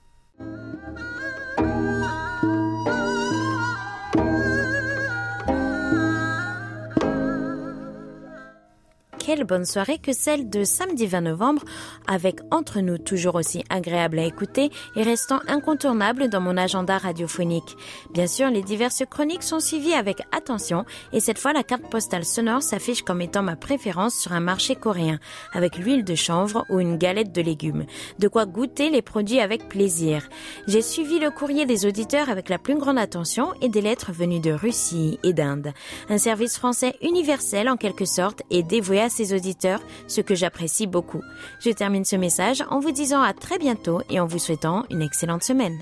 [9.27, 11.65] Quelle bonne soirée que celle de samedi 20 novembre,
[12.07, 17.77] avec entre nous toujours aussi agréable à écouter et restant incontournable dans mon agenda radiophonique.
[18.15, 22.25] Bien sûr, les diverses chroniques sont suivies avec attention et cette fois la carte postale
[22.25, 25.19] sonore s'affiche comme étant ma préférence sur un marché coréen,
[25.53, 27.87] avec l'huile de chanvre ou une galette de légumes.
[28.21, 30.29] De quoi goûter les produits avec plaisir.
[30.69, 34.39] J'ai suivi le courrier des auditeurs avec la plus grande attention et des lettres venues
[34.39, 35.73] de Russie et d'Inde.
[36.11, 40.87] Un service français universel en quelque sorte et dévoué à ses auditeurs, ce que j'apprécie
[40.87, 41.23] beaucoup.
[41.61, 45.03] Je termine ce message en vous disant à très bientôt et en vous souhaitant une
[45.03, 45.79] excellente semaine.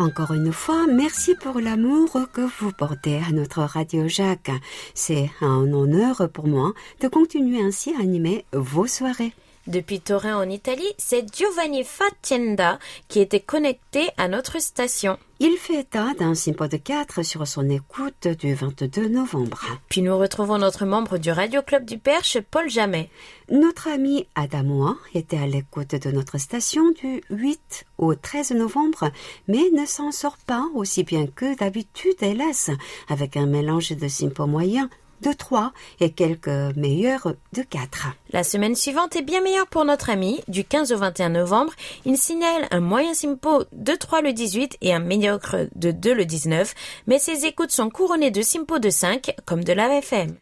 [0.00, 4.50] Encore une fois, merci pour l'amour que vous portez à notre Radio Jacques.
[4.94, 9.34] C'est un honneur pour moi de continuer ainsi à animer vos soirées.
[9.70, 15.16] Depuis Turin en Italie, c'est Giovanni Fatienda qui était connecté à notre station.
[15.38, 19.60] Il fait état d'un de 4 sur son écoute du 22 novembre.
[19.88, 23.10] Puis nous retrouvons notre membre du Radio Club du Perche, Paul Jamet.
[23.48, 29.12] Notre ami Adamoa était à l'écoute de notre station du 8 au 13 novembre,
[29.46, 32.70] mais ne s'en sort pas aussi bien que d'habitude, hélas,
[33.08, 34.90] avec un mélange de simpo moyen
[35.22, 38.08] de 3 et quelques meilleurs de 4.
[38.30, 40.40] La semaine suivante est bien meilleure pour notre ami.
[40.48, 41.72] Du 15 au 21 novembre,
[42.04, 46.24] il signale un moyen simpo de 3 le 18 et un médiocre de 2 le
[46.24, 46.74] 19,
[47.06, 50.36] mais ses écoutes sont couronnées de simpo de 5 comme de la FM.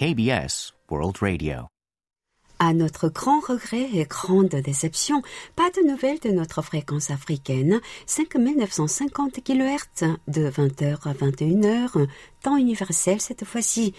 [0.00, 1.79] KBS World Radio.
[2.62, 5.22] À notre grand regret et grande déception,
[5.56, 12.06] pas de nouvelles de notre fréquence africaine, 5950 kHz de 20h à 21h,
[12.42, 13.94] temps universel cette fois-ci.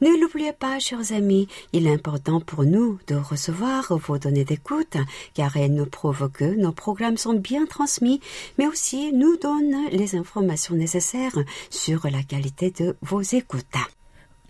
[0.00, 4.96] Ne l'oubliez pas, chers amis, il est important pour nous de recevoir vos données d'écoute,
[5.34, 8.20] car elles nous prouvent que nos programmes sont bien transmis,
[8.58, 11.36] mais aussi nous donnent les informations nécessaires
[11.68, 13.64] sur la qualité de vos écoutes.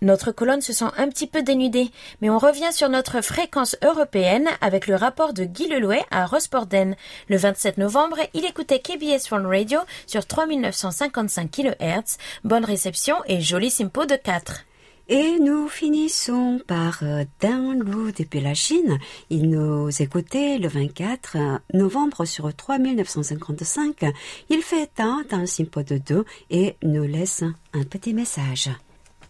[0.01, 1.89] Notre colonne se sent un petit peu dénudée,
[2.21, 6.95] mais on revient sur notre fréquence européenne avec le rapport de Guy Lelouet à Rosporden.
[7.29, 12.17] Le 27 novembre, il écoutait KBS One Radio sur 3955 kHz.
[12.43, 14.65] Bonne réception et joli simpo de 4.
[15.07, 18.97] Et nous finissons par euh, Lou depuis la Chine.
[19.29, 21.37] Il nous écoutait le 24
[21.73, 24.03] novembre sur 3955.
[24.49, 28.71] Il fait état d'un simpo de 2 et nous laisse un petit message.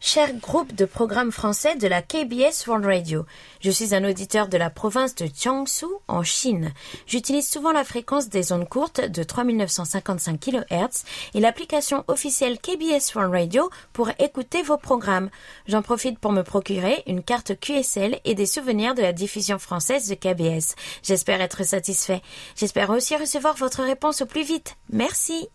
[0.07, 3.25] Cher groupe de programmes français de la KBS World Radio,
[3.59, 6.73] je suis un auditeur de la province de Jiangsu en Chine.
[7.07, 13.33] J'utilise souvent la fréquence des ondes courtes de 3955 kHz et l'application officielle KBS World
[13.33, 15.31] Radio pour écouter vos programmes.
[15.67, 20.07] J'en profite pour me procurer une carte QSL et des souvenirs de la diffusion française
[20.07, 20.75] de KBS.
[21.01, 22.21] J'espère être satisfait.
[22.55, 24.75] J'espère aussi recevoir votre réponse au plus vite.
[24.91, 25.49] Merci.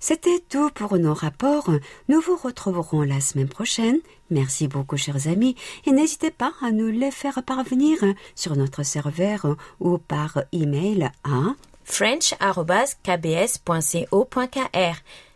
[0.00, 1.70] C'était tout pour nos rapports.
[2.08, 3.98] Nous vous retrouverons la semaine prochaine.
[4.30, 7.98] Merci beaucoup, chers amis, et n'hésitez pas à nous les faire parvenir
[8.34, 12.36] sur notre serveur ou par email à french.kbs.co.kr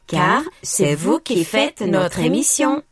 [0.06, 2.82] car c'est vous qui faites notre émission.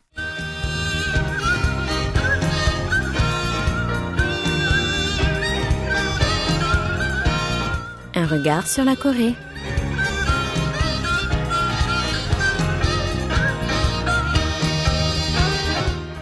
[8.15, 9.35] Un regard sur la Corée.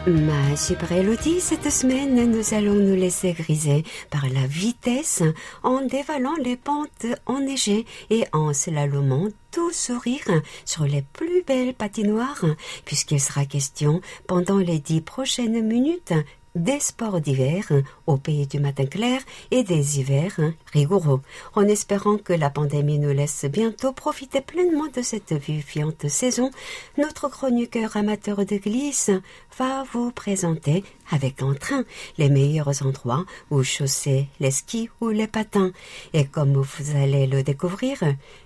[0.09, 5.23] Ma super Elodie, cette semaine, nous allons nous laisser griser par la vitesse
[5.63, 12.47] en dévalant les pentes enneigées et en slalomant tout sourire sur les plus belles patinoires,
[12.87, 16.15] puisqu'il sera question pendant les dix prochaines minutes
[16.55, 17.65] des sports d'hiver
[18.07, 20.39] au pays du matin clair et des hivers
[20.73, 21.21] rigoureux,
[21.55, 26.51] en espérant que la pandémie nous laisse bientôt profiter pleinement de cette vivifiante saison,
[26.97, 29.11] notre chroniqueur amateur de glisse
[29.59, 31.85] va vous présenter avec entrain
[32.17, 35.73] les meilleurs endroits où chausser les skis ou les patins.
[36.13, 37.99] Et comme vous allez le découvrir,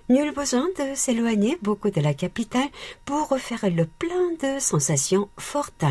[0.09, 2.69] nul besoin de s'éloigner beaucoup de la capitale
[3.05, 5.85] pour refaire le plein de sensations fortes.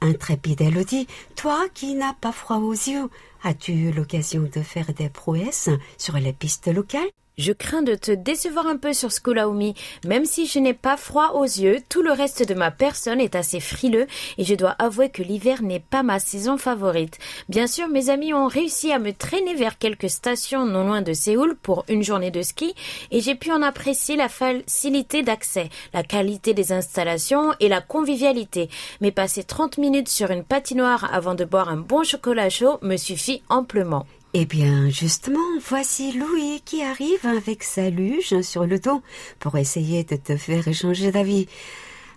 [0.00, 3.08] Intrépide Elodie, toi qui n'as pas froid aux yeux,
[3.42, 7.10] as-tu eu l'occasion de faire des prouesses sur les pistes locales?
[7.38, 9.74] Je crains de te décevoir un peu sur Skulaomi.
[10.06, 13.34] Même si je n'ai pas froid aux yeux, tout le reste de ma personne est
[13.34, 17.18] assez frileux et je dois avouer que l'hiver n'est pas ma saison favorite.
[17.48, 21.14] Bien sûr, mes amis ont réussi à me traîner vers quelques stations non loin de
[21.14, 22.74] Séoul pour une journée de ski
[23.10, 28.68] et j'ai pu en apprécier la facilité d'accès, la qualité des installations et la convivialité.
[29.00, 32.98] Mais passer 30 minutes sur une patinoire avant de boire un bon chocolat chaud me
[32.98, 34.04] suffit amplement.
[34.34, 39.02] Eh bien, justement, voici Louis qui arrive avec sa luge sur le dos
[39.38, 41.48] pour essayer de te faire échanger d'avis.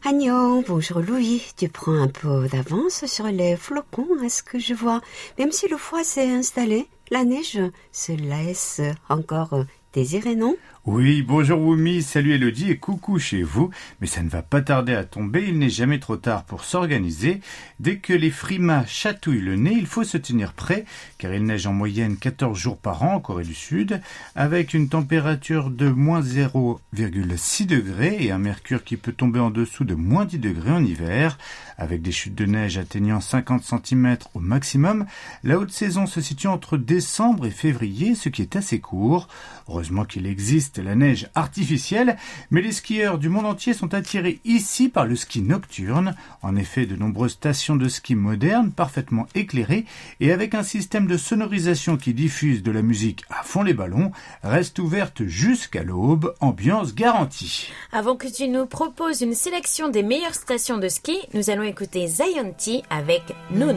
[0.05, 4.74] Agnon, bonjour Louis, tu prends un peu d'avance sur les flocons à ce que je
[4.74, 5.01] vois.
[5.38, 7.59] Même si le froid s'est installé, la neige
[7.91, 10.55] se laisse encore désirer, non?
[10.86, 13.71] Oui, bonjour Wumi, salut Elodie et coucou chez vous.
[14.01, 17.41] Mais ça ne va pas tarder à tomber, il n'est jamais trop tard pour s'organiser.
[17.79, 20.86] Dès que les frimas chatouillent le nez, il faut se tenir prêt,
[21.17, 23.99] car il neige en moyenne 14 jours par an en Corée du Sud,
[24.36, 29.86] avec une température de moins 0,6 degrés et un mercure qui peut tomber en dessous
[29.86, 31.39] de moins 10 degrés en hiver,
[31.79, 35.07] avec des chutes de neige atteignant 50 cm au maximum.
[35.43, 39.27] La haute saison se situe entre décembre et février, ce qui est assez court.
[39.67, 42.17] Heureusement qu'il existe la neige artificielle,
[42.51, 46.15] mais les skieurs du monde entier sont attirés ici par le ski nocturne.
[46.41, 49.86] En effet, de nombreuses stations de ski modernes, parfaitement éclairées
[50.19, 54.11] et avec un système de sonorisation qui diffuse de la musique à fond les ballons,
[54.43, 57.69] restent ouvertes jusqu'à l'aube, ambiance garantie.
[57.91, 62.07] Avant que tu nous proposes une sélection des meilleures stations de ski, nous allons écouter
[62.07, 63.76] Zionti avec Noon.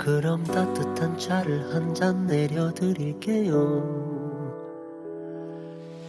[0.00, 3.58] 그럼 따뜻한 차를 한 잔 내려드릴게요.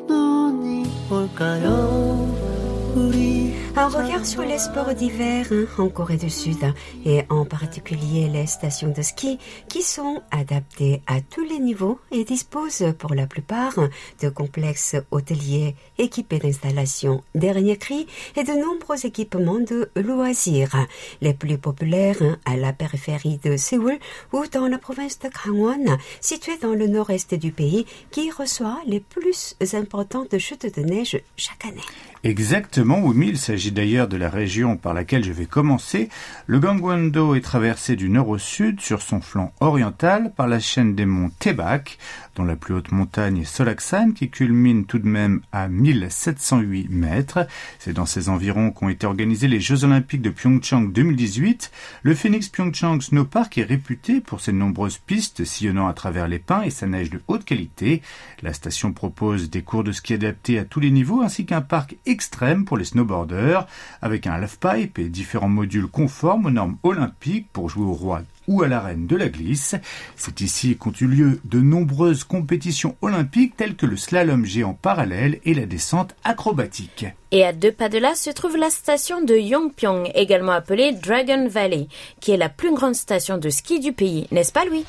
[0.07, 2.93] 눈이 올까요?
[2.95, 3.30] 우리
[3.73, 6.59] Un regard sur les sports d'hiver hein, en Corée du Sud
[7.05, 12.25] et en particulier les stations de ski qui sont adaptées à tous les niveaux et
[12.25, 13.75] disposent pour la plupart
[14.21, 20.75] de complexes hôteliers équipés d'installations dernier cri et de nombreux équipements de loisirs.
[21.21, 23.97] Les plus populaires hein, à la périphérie de Séoul
[24.33, 28.99] ou dans la province de Gangwon, située dans le nord-est du pays, qui reçoit les
[28.99, 31.81] plus importantes chutes de neige chaque année.
[32.23, 36.09] Exactement, Wumi, il s'agit d'ailleurs de la région par laquelle je vais commencer.
[36.45, 40.93] Le Gangwon-do est traversé du nord au sud sur son flanc oriental par la chaîne
[40.93, 41.97] des monts Tebak,
[42.35, 47.47] dont la plus haute montagne est Solaksan, qui culmine tout de même à 1708 mètres.
[47.79, 51.71] C'est dans ces environs qu'ont été organisés les Jeux Olympiques de Pyeongchang 2018.
[52.03, 56.61] Le Phoenix Pyeongchang Snowpark est réputé pour ses nombreuses pistes sillonnant à travers les pins
[56.61, 58.01] et sa neige de haute qualité.
[58.41, 61.95] La station propose des cours de ski adaptés à tous les niveaux ainsi qu'un parc
[62.05, 63.67] extrême pour les snowboarders
[64.01, 68.63] avec un halfpipe et différents modules conformes aux normes olympiques pour jouer au roi ou
[68.63, 69.75] à l'arène de la glisse.
[70.15, 75.39] C'est ici qu'ont eu lieu de nombreuses compétitions olympiques telles que le slalom géant parallèle
[75.45, 77.05] et la descente acrobatique.
[77.31, 81.47] Et à deux pas de là se trouve la station de Yongpyong, également appelée Dragon
[81.47, 81.87] Valley,
[82.19, 84.85] qui est la plus grande station de ski du pays, n'est-ce pas Louis?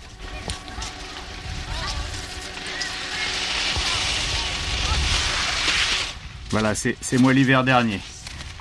[6.51, 7.99] Voilà, c'est moi l'hiver dernier.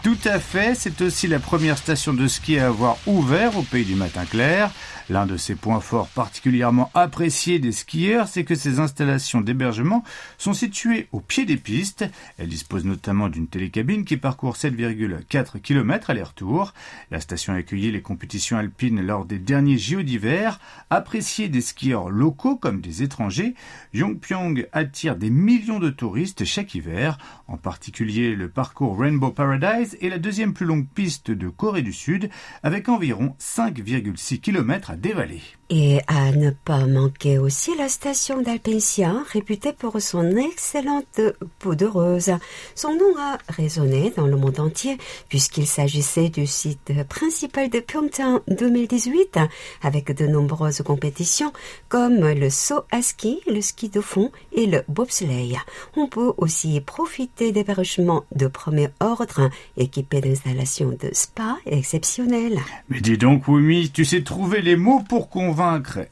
[0.04, 3.86] Tout à fait, c'est aussi la première station de ski à avoir ouvert au pays
[3.86, 4.72] du matin clair.
[5.12, 10.06] L'un de ses points forts particulièrement appréciés des skieurs, c'est que ces installations d'hébergement
[10.38, 12.06] sont situées au pied des pistes.
[12.38, 16.74] Elles disposent notamment d'une télécabine qui parcourt 7,4 km aller-retour.
[17.12, 20.62] La station a accueilli les compétitions alpines lors des derniers JO d'hiver.
[20.90, 23.56] Appréciée des skieurs locaux comme des étrangers,
[23.94, 27.18] Yongpyong attire des millions de touristes chaque hiver.
[27.50, 31.92] En particulier, le parcours Rainbow Paradise est la deuxième plus longue piste de Corée du
[31.92, 32.30] Sud
[32.64, 35.42] avec environ 5,6 km à dévaler.
[35.74, 41.22] Et à ne pas manquer aussi la station d'Alpensia, réputée pour son excellente
[41.60, 42.34] poudreuse.
[42.76, 44.98] Son nom a résonné dans le monde entier
[45.30, 49.40] puisqu'il s'agissait du site principal de Pyeongchang 2018
[49.82, 51.54] avec de nombreuses compétitions
[51.88, 55.58] comme le saut à ski, le ski de fond et le bobsleigh.
[55.96, 62.60] On peut aussi profiter d'hébergements de premier ordre équipés d'installations de spa exceptionnelles.
[62.90, 65.61] Mais dis donc, Wumi, tu sais trouver les mots mot pour convaincre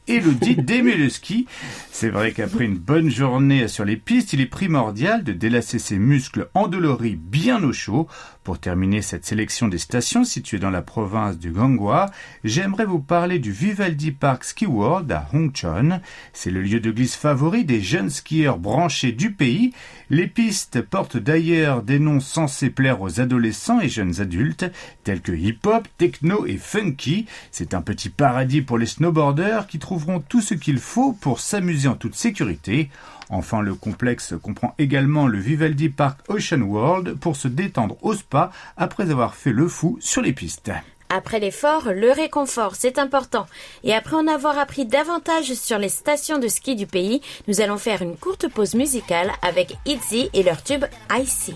[0.06, 1.46] Elodie d'aimer le ski.
[1.90, 5.98] C'est vrai qu'après une bonne journée sur les pistes, il est primordial de délasser ses
[5.98, 8.06] muscles endoloris bien au chaud.
[8.44, 12.10] Pour terminer cette sélection des stations situées dans la province du Ganghwa,
[12.42, 16.00] j'aimerais vous parler du Vivaldi Park Ski World à Hongchon.
[16.32, 19.72] C'est le lieu de glisse favori des jeunes skieurs branchés du pays.
[20.08, 24.64] Les pistes portent d'ailleurs des noms censés plaire aux adolescents et jeunes adultes,
[25.04, 27.26] tels que hip-hop, techno et funky.
[27.50, 31.88] C'est un petit paradis pour les snowboarders qui trouveront tout ce qu'il faut pour s'amuser
[31.88, 32.90] en toute sécurité.
[33.30, 38.52] Enfin, le complexe comprend également le Vivaldi Park Ocean World pour se détendre au spa
[38.76, 40.70] après avoir fait le fou sur les pistes.
[41.08, 43.46] Après l'effort, le réconfort, c'est important.
[43.82, 47.78] Et après en avoir appris davantage sur les stations de ski du pays, nous allons
[47.78, 51.54] faire une courte pause musicale avec Itzy et leur tube Icy.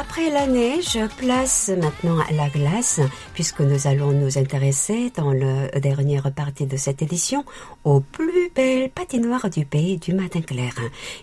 [0.00, 3.00] Après la neige, place maintenant à la glace,
[3.34, 7.44] puisque nous allons nous intéresser dans la dernière partie de cette édition
[7.82, 10.72] aux plus belles patinoires du pays du matin clair.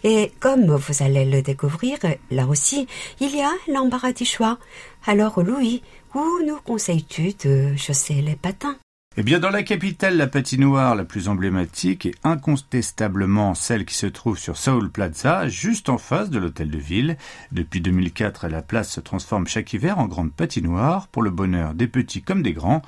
[0.04, 2.00] Et comme vous allez le découvrir,
[2.32, 2.86] là aussi,
[3.22, 4.58] il y a l'embarras du choix.
[5.08, 5.82] Alors Louis,
[6.14, 8.76] où nous conseilles-tu de chausser les patins?
[9.18, 14.08] Eh bien, dans la capitale, la patinoire la plus emblématique est incontestablement celle qui se
[14.08, 17.16] trouve sur Seoul Plaza, juste en face de l'hôtel de ville.
[17.54, 21.88] Depuis 2004, la place se transforme chaque hiver en grande patinoire pour le bonheur des
[21.88, 22.82] petits comme des grands.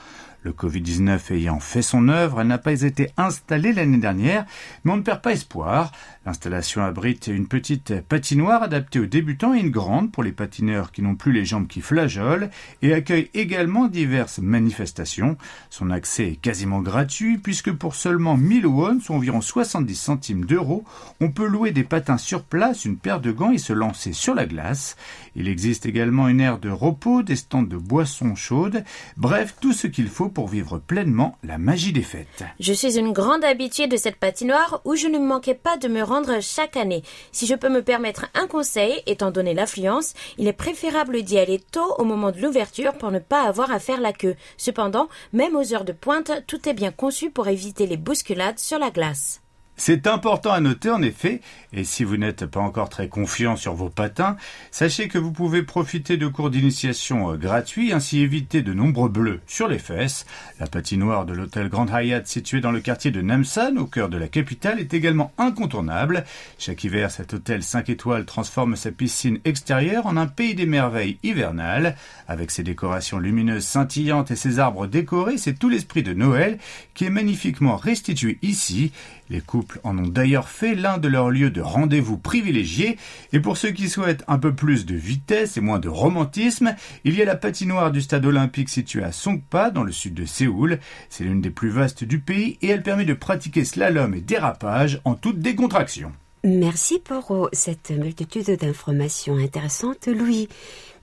[0.44, 4.46] Le Covid-19 ayant fait son œuvre, elle n'a pas été installée l'année dernière,
[4.84, 5.94] mais on ne perd pas espoir.
[6.28, 11.02] L'installation abrite une petite patinoire adaptée aux débutants et une grande pour les patineurs qui
[11.02, 12.50] n'ont plus les jambes qui flageolent
[12.82, 15.38] et accueille également diverses manifestations.
[15.70, 20.84] Son accès est quasiment gratuit puisque pour seulement 1000 won, soit environ 70 centimes d'euros,
[21.22, 24.36] on peut louer des patins sur place, une paire de gants et se lancer sur
[24.36, 24.98] la glace.
[25.38, 28.84] Il existe également une aire de repos, des stands de boissons chaudes,
[29.16, 32.44] bref, tout ce qu'il faut pour vivre pleinement la magie des fêtes.
[32.60, 36.04] Je suis une grande habituée de cette patinoire où je ne manquais pas de me
[36.04, 37.04] rendre chaque année.
[37.32, 41.60] Si je peux me permettre un conseil, étant donné l'affluence, il est préférable d'y aller
[41.60, 44.36] tôt au moment de l'ouverture pour ne pas avoir à faire la queue.
[44.58, 48.80] Cependant, même aux heures de pointe, tout est bien conçu pour éviter les bousculades sur
[48.80, 49.42] la glace.
[49.80, 51.40] C'est important à noter en effet,
[51.72, 54.36] et si vous n'êtes pas encore très confiant sur vos patins,
[54.72, 59.40] sachez que vous pouvez profiter de cours d'initiation euh, gratuits, ainsi éviter de nombreux bleus
[59.46, 60.26] sur les fesses.
[60.60, 64.18] La patinoire de l'hôtel Grand Hyatt situé dans le quartier de Namsan, au cœur de
[64.18, 66.26] la capitale, est également incontournable.
[66.58, 71.20] Chaque hiver, cet hôtel 5 étoiles transforme sa piscine extérieure en un pays des merveilles
[71.22, 71.96] hivernales.
[72.28, 76.58] Avec ses décorations lumineuses scintillantes et ses arbres décorés, c'est tout l'esprit de Noël
[76.96, 78.92] qui est magnifiquement restitué ici.
[79.30, 82.98] Les couples en ont d'ailleurs fait l'un de leurs lieux de rendez-vous privilégiés,
[83.34, 87.16] et pour ceux qui souhaitent un peu plus de vitesse et moins de romantisme, il
[87.16, 90.80] y a la patinoire du stade olympique située à Songpa, dans le sud de Séoul.
[91.10, 95.02] C'est l'une des plus vastes du pays et elle permet de pratiquer slalom et dérapage
[95.04, 96.12] en toute décontraction.
[96.44, 100.48] Merci pour euh, cette multitude d'informations intéressantes, Louis.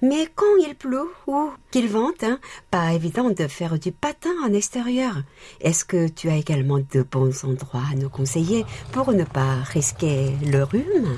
[0.03, 2.39] Mais quand il pleut ou qu'il vente, hein,
[2.71, 5.23] pas évident de faire du patin en extérieur.
[5.61, 10.33] Est-ce que tu as également de bons endroits à nous conseiller pour ne pas risquer
[10.45, 11.17] le rhume?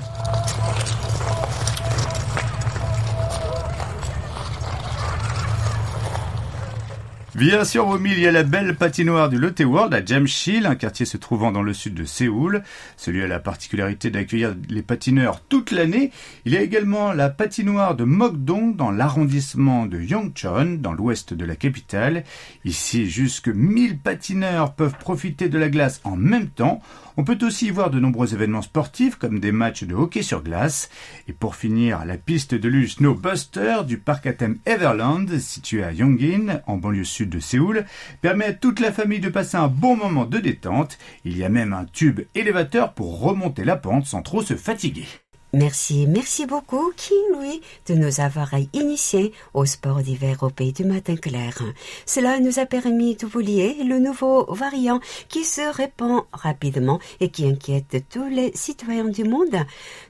[7.37, 10.65] Bien sûr, au milieu, il y a la belle patinoire du Lotte World à Jamshil,
[10.65, 12.63] un quartier se trouvant dans le sud de Séoul.
[12.97, 16.09] Celui a la particularité d'accueillir les patineurs toute l'année.
[16.45, 21.45] Il y a également la patinoire de Mokdong dans l'arrondissement de Yongchon, dans l'ouest de
[21.45, 22.23] la capitale.
[22.65, 26.81] Ici, jusque 1000 patineurs peuvent profiter de la glace en même temps.
[27.19, 30.43] On peut aussi y voir de nombreux événements sportifs comme des matchs de hockey sur
[30.43, 30.89] glace.
[31.27, 35.91] Et pour finir, la piste de luge Snowbuster du parc à thème Everland, situé à
[35.91, 37.85] Yongin, en banlieue sud de Séoul,
[38.21, 40.99] permet à toute la famille de passer un bon moment de détente.
[41.25, 45.07] Il y a même un tube élévateur pour remonter la pente sans trop se fatiguer.
[45.54, 50.84] Merci, merci beaucoup, King Louis, de nous avoir initiés au sport d'hiver au pays du
[50.84, 51.62] matin clair.
[52.06, 58.02] Cela nous a permis d'oublier le nouveau variant qui se répand rapidement et qui inquiète
[58.08, 59.56] tous les citoyens du monde.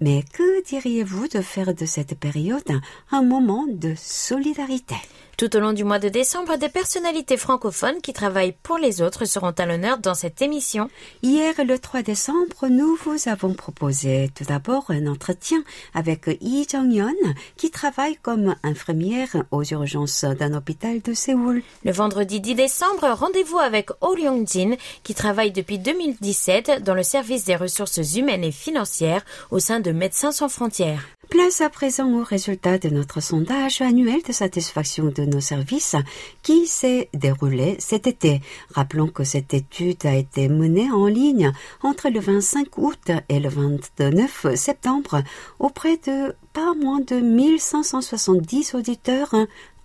[0.02, 2.82] Mais que diriez-vous de faire de cette période
[3.12, 4.96] un moment de solidarité?
[5.38, 9.26] Tout au long du mois de décembre, des personnalités francophones qui travaillent pour les autres
[9.26, 10.90] seront à l'honneur dans cette émission.
[11.22, 15.64] Hier, le 3 décembre, nous vous avons proposé tout d'abord un entretien
[15.94, 17.14] avec Yi Jong-yeon
[17.56, 21.62] qui travaille comme infirmière aux urgences d'un hôpital de Séoul.
[21.86, 27.46] Le vendredi 10 décembre, rendez-vous avec Oh Lyung-jin qui travaille depuis 2017 dans le service
[27.46, 31.06] des ressources humaines et financières au sein de Médecins sans frontières.
[31.30, 35.98] Place à présent au résultat de notre sondage annuel de satisfaction de nos services
[36.42, 38.40] qui s'est déroulé cet été.
[38.74, 41.52] Rappelons que cette étude a été menée en ligne
[41.84, 45.22] entre le 25 août et le 29 septembre
[45.60, 49.36] auprès de pas moins de 1570 auditeurs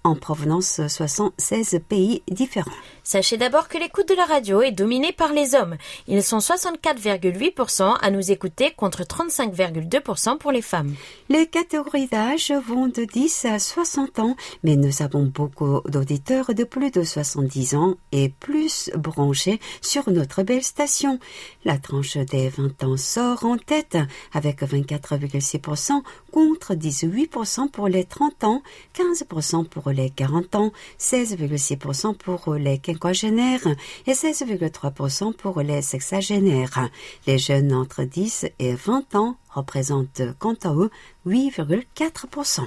[0.04, 2.70] en provenance de 76 pays différents.
[3.04, 5.76] Sachez d'abord que l'écoute de la radio est dominée par les hommes.
[6.06, 10.94] Ils sont 64,8% à nous écouter contre 35,2% pour les femmes.
[11.28, 16.62] Les catégories d'âge vont de 10 à 60 ans, mais nous avons beaucoup d'auditeurs de
[16.62, 21.18] plus de 70 ans et plus branchés sur notre belle station.
[21.64, 23.98] La tranche des 20 ans sort en tête
[24.32, 28.62] avec 24,6% contre 18% pour les 30 ans,
[28.94, 33.66] 15% pour les 40 ans, 16,6% pour les quinquagénaires
[34.06, 36.88] et 16,3% pour les sexagénaires.
[37.26, 40.90] Les jeunes entre 10 et 20 ans représentent quant à eux
[41.26, 42.62] 8,4%.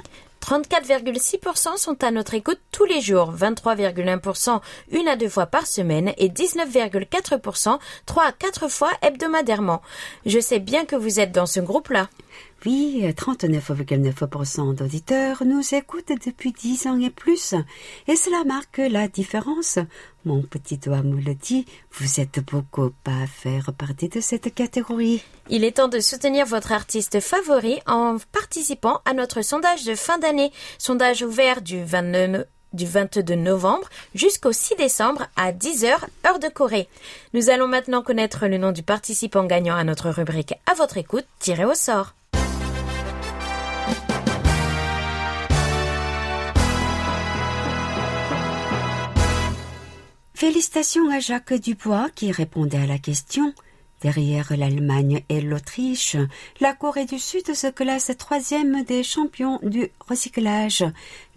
[0.45, 4.61] 34,6% sont à notre écoute tous les jours, 23,1%
[4.91, 9.81] une à deux fois par semaine et 19,4% trois à quatre fois hebdomadairement.
[10.27, 12.09] Je sais bien que vous êtes dans ce groupe-là.
[12.65, 17.53] Oui, 39,9% d'auditeurs nous écoutent depuis 10 ans et plus.
[18.07, 19.77] Et cela marque la différence.
[20.25, 25.21] Mon petit doigt me le dit, vous êtes beaucoup à faire partie de cette catégorie.
[25.49, 30.17] Il est temps de soutenir votre artiste favori en participant à notre sondage de fin
[30.17, 30.51] d'année.
[30.79, 35.93] Sondage ouvert du 29 du 22 novembre jusqu'au 6 décembre à 10h,
[36.25, 36.87] heure de Corée.
[37.33, 41.25] Nous allons maintenant connaître le nom du participant gagnant à notre rubrique À votre écoute,
[41.39, 42.15] tiré au sort.
[50.35, 53.53] Félicitations à Jacques Dubois qui répondait à la question.
[54.01, 56.17] Derrière l'Allemagne et l'Autriche,
[56.59, 60.83] la Corée du Sud se classe troisième des champions du recyclage.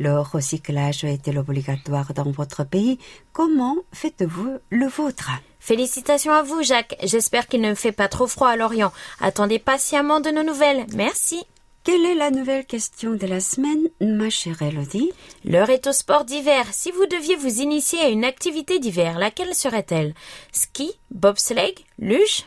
[0.00, 2.98] Le recyclage est-il obligatoire dans votre pays
[3.32, 5.30] Comment faites-vous le vôtre?
[5.60, 6.96] Félicitations à vous, Jacques.
[7.04, 8.92] J'espère qu'il ne fait pas trop froid à Lorient.
[9.20, 10.86] Attendez patiemment de nos nouvelles.
[10.96, 11.44] Merci.
[11.90, 15.10] Quelle est la nouvelle question de la semaine, ma chère Elodie?
[15.46, 16.66] L'heure est au sport d'hiver.
[16.70, 20.12] Si vous deviez vous initier à une activité d'hiver, laquelle serait-elle?
[20.52, 22.44] Ski, bobsleigh, luge?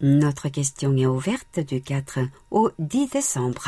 [0.00, 2.20] Notre question est ouverte du 4
[2.52, 3.66] au 10 décembre.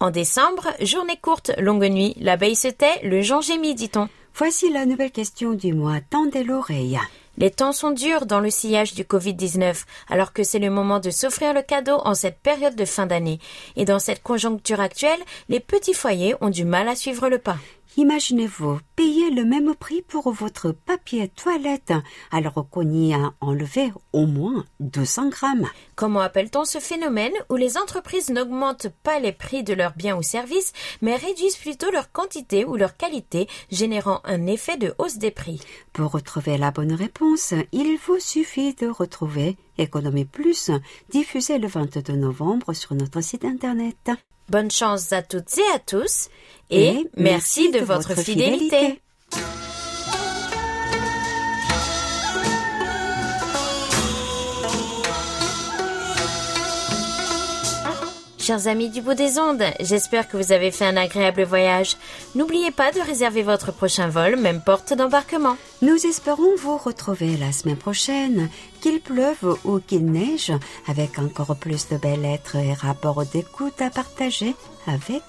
[0.00, 4.10] En décembre, journée courte, longue nuit, l'abeille se tait, le Jean gémit, dit-on.
[4.34, 6.02] Voici la nouvelle question du mois.
[6.10, 6.98] Tendez l'oreille.
[7.38, 11.10] Les temps sont durs dans le sillage du Covid-19, alors que c'est le moment de
[11.10, 13.38] s'offrir le cadeau en cette période de fin d'année.
[13.76, 17.56] Et dans cette conjoncture actuelle, les petits foyers ont du mal à suivre le pas.
[17.98, 21.92] Imaginez-vous payer le même prix pour votre papier toilette
[22.30, 25.68] alors qu'on y a enlevé au moins 200 grammes.
[25.94, 30.22] Comment appelle-t-on ce phénomène où les entreprises n'augmentent pas les prix de leurs biens ou
[30.22, 30.72] services,
[31.02, 35.60] mais réduisent plutôt leur quantité ou leur qualité, générant un effet de hausse des prix?
[35.92, 40.70] Pour retrouver la bonne réponse, il vous suffit de retrouver Économie Plus,
[41.10, 44.10] diffusé le 22 novembre sur notre site internet.
[44.48, 46.28] Bonne chance à toutes et à tous
[46.70, 49.01] et, merci, de, votre, fidélité.
[58.42, 61.96] Chers amis du bout des ondes, j'espère que vous avez fait un agréable voyage.
[62.34, 65.56] N'oubliez pas de réserver votre prochain vol, même porte d'embarquement.
[65.80, 68.48] Nous espérons vous retrouver la semaine prochaine,
[68.80, 70.50] qu'il pleuve ou qu'il neige,
[70.88, 74.56] avec encore plus de belles lettres et rapports d'écoute à partager
[74.88, 75.22] avec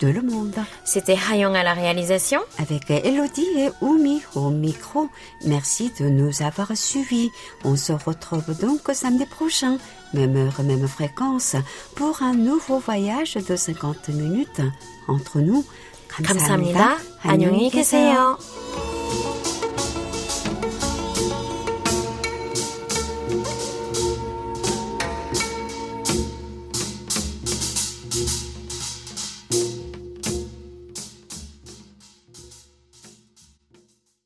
[0.00, 0.56] tout le monde.
[0.84, 2.40] C'était Hayong à la réalisation.
[2.58, 5.08] Avec Elodie et Oumi au micro.
[5.44, 7.30] Merci de nous avoir suivis.
[7.62, 9.76] On se retrouve donc samedi prochain,
[10.13, 11.55] même heure, même fréquence,
[11.95, 14.61] pour un nouveau voyage de 50 minutes
[15.07, 15.63] entre nous
[16.07, 16.97] 감사합니다.
[17.23, 18.37] 안녕히 계세요.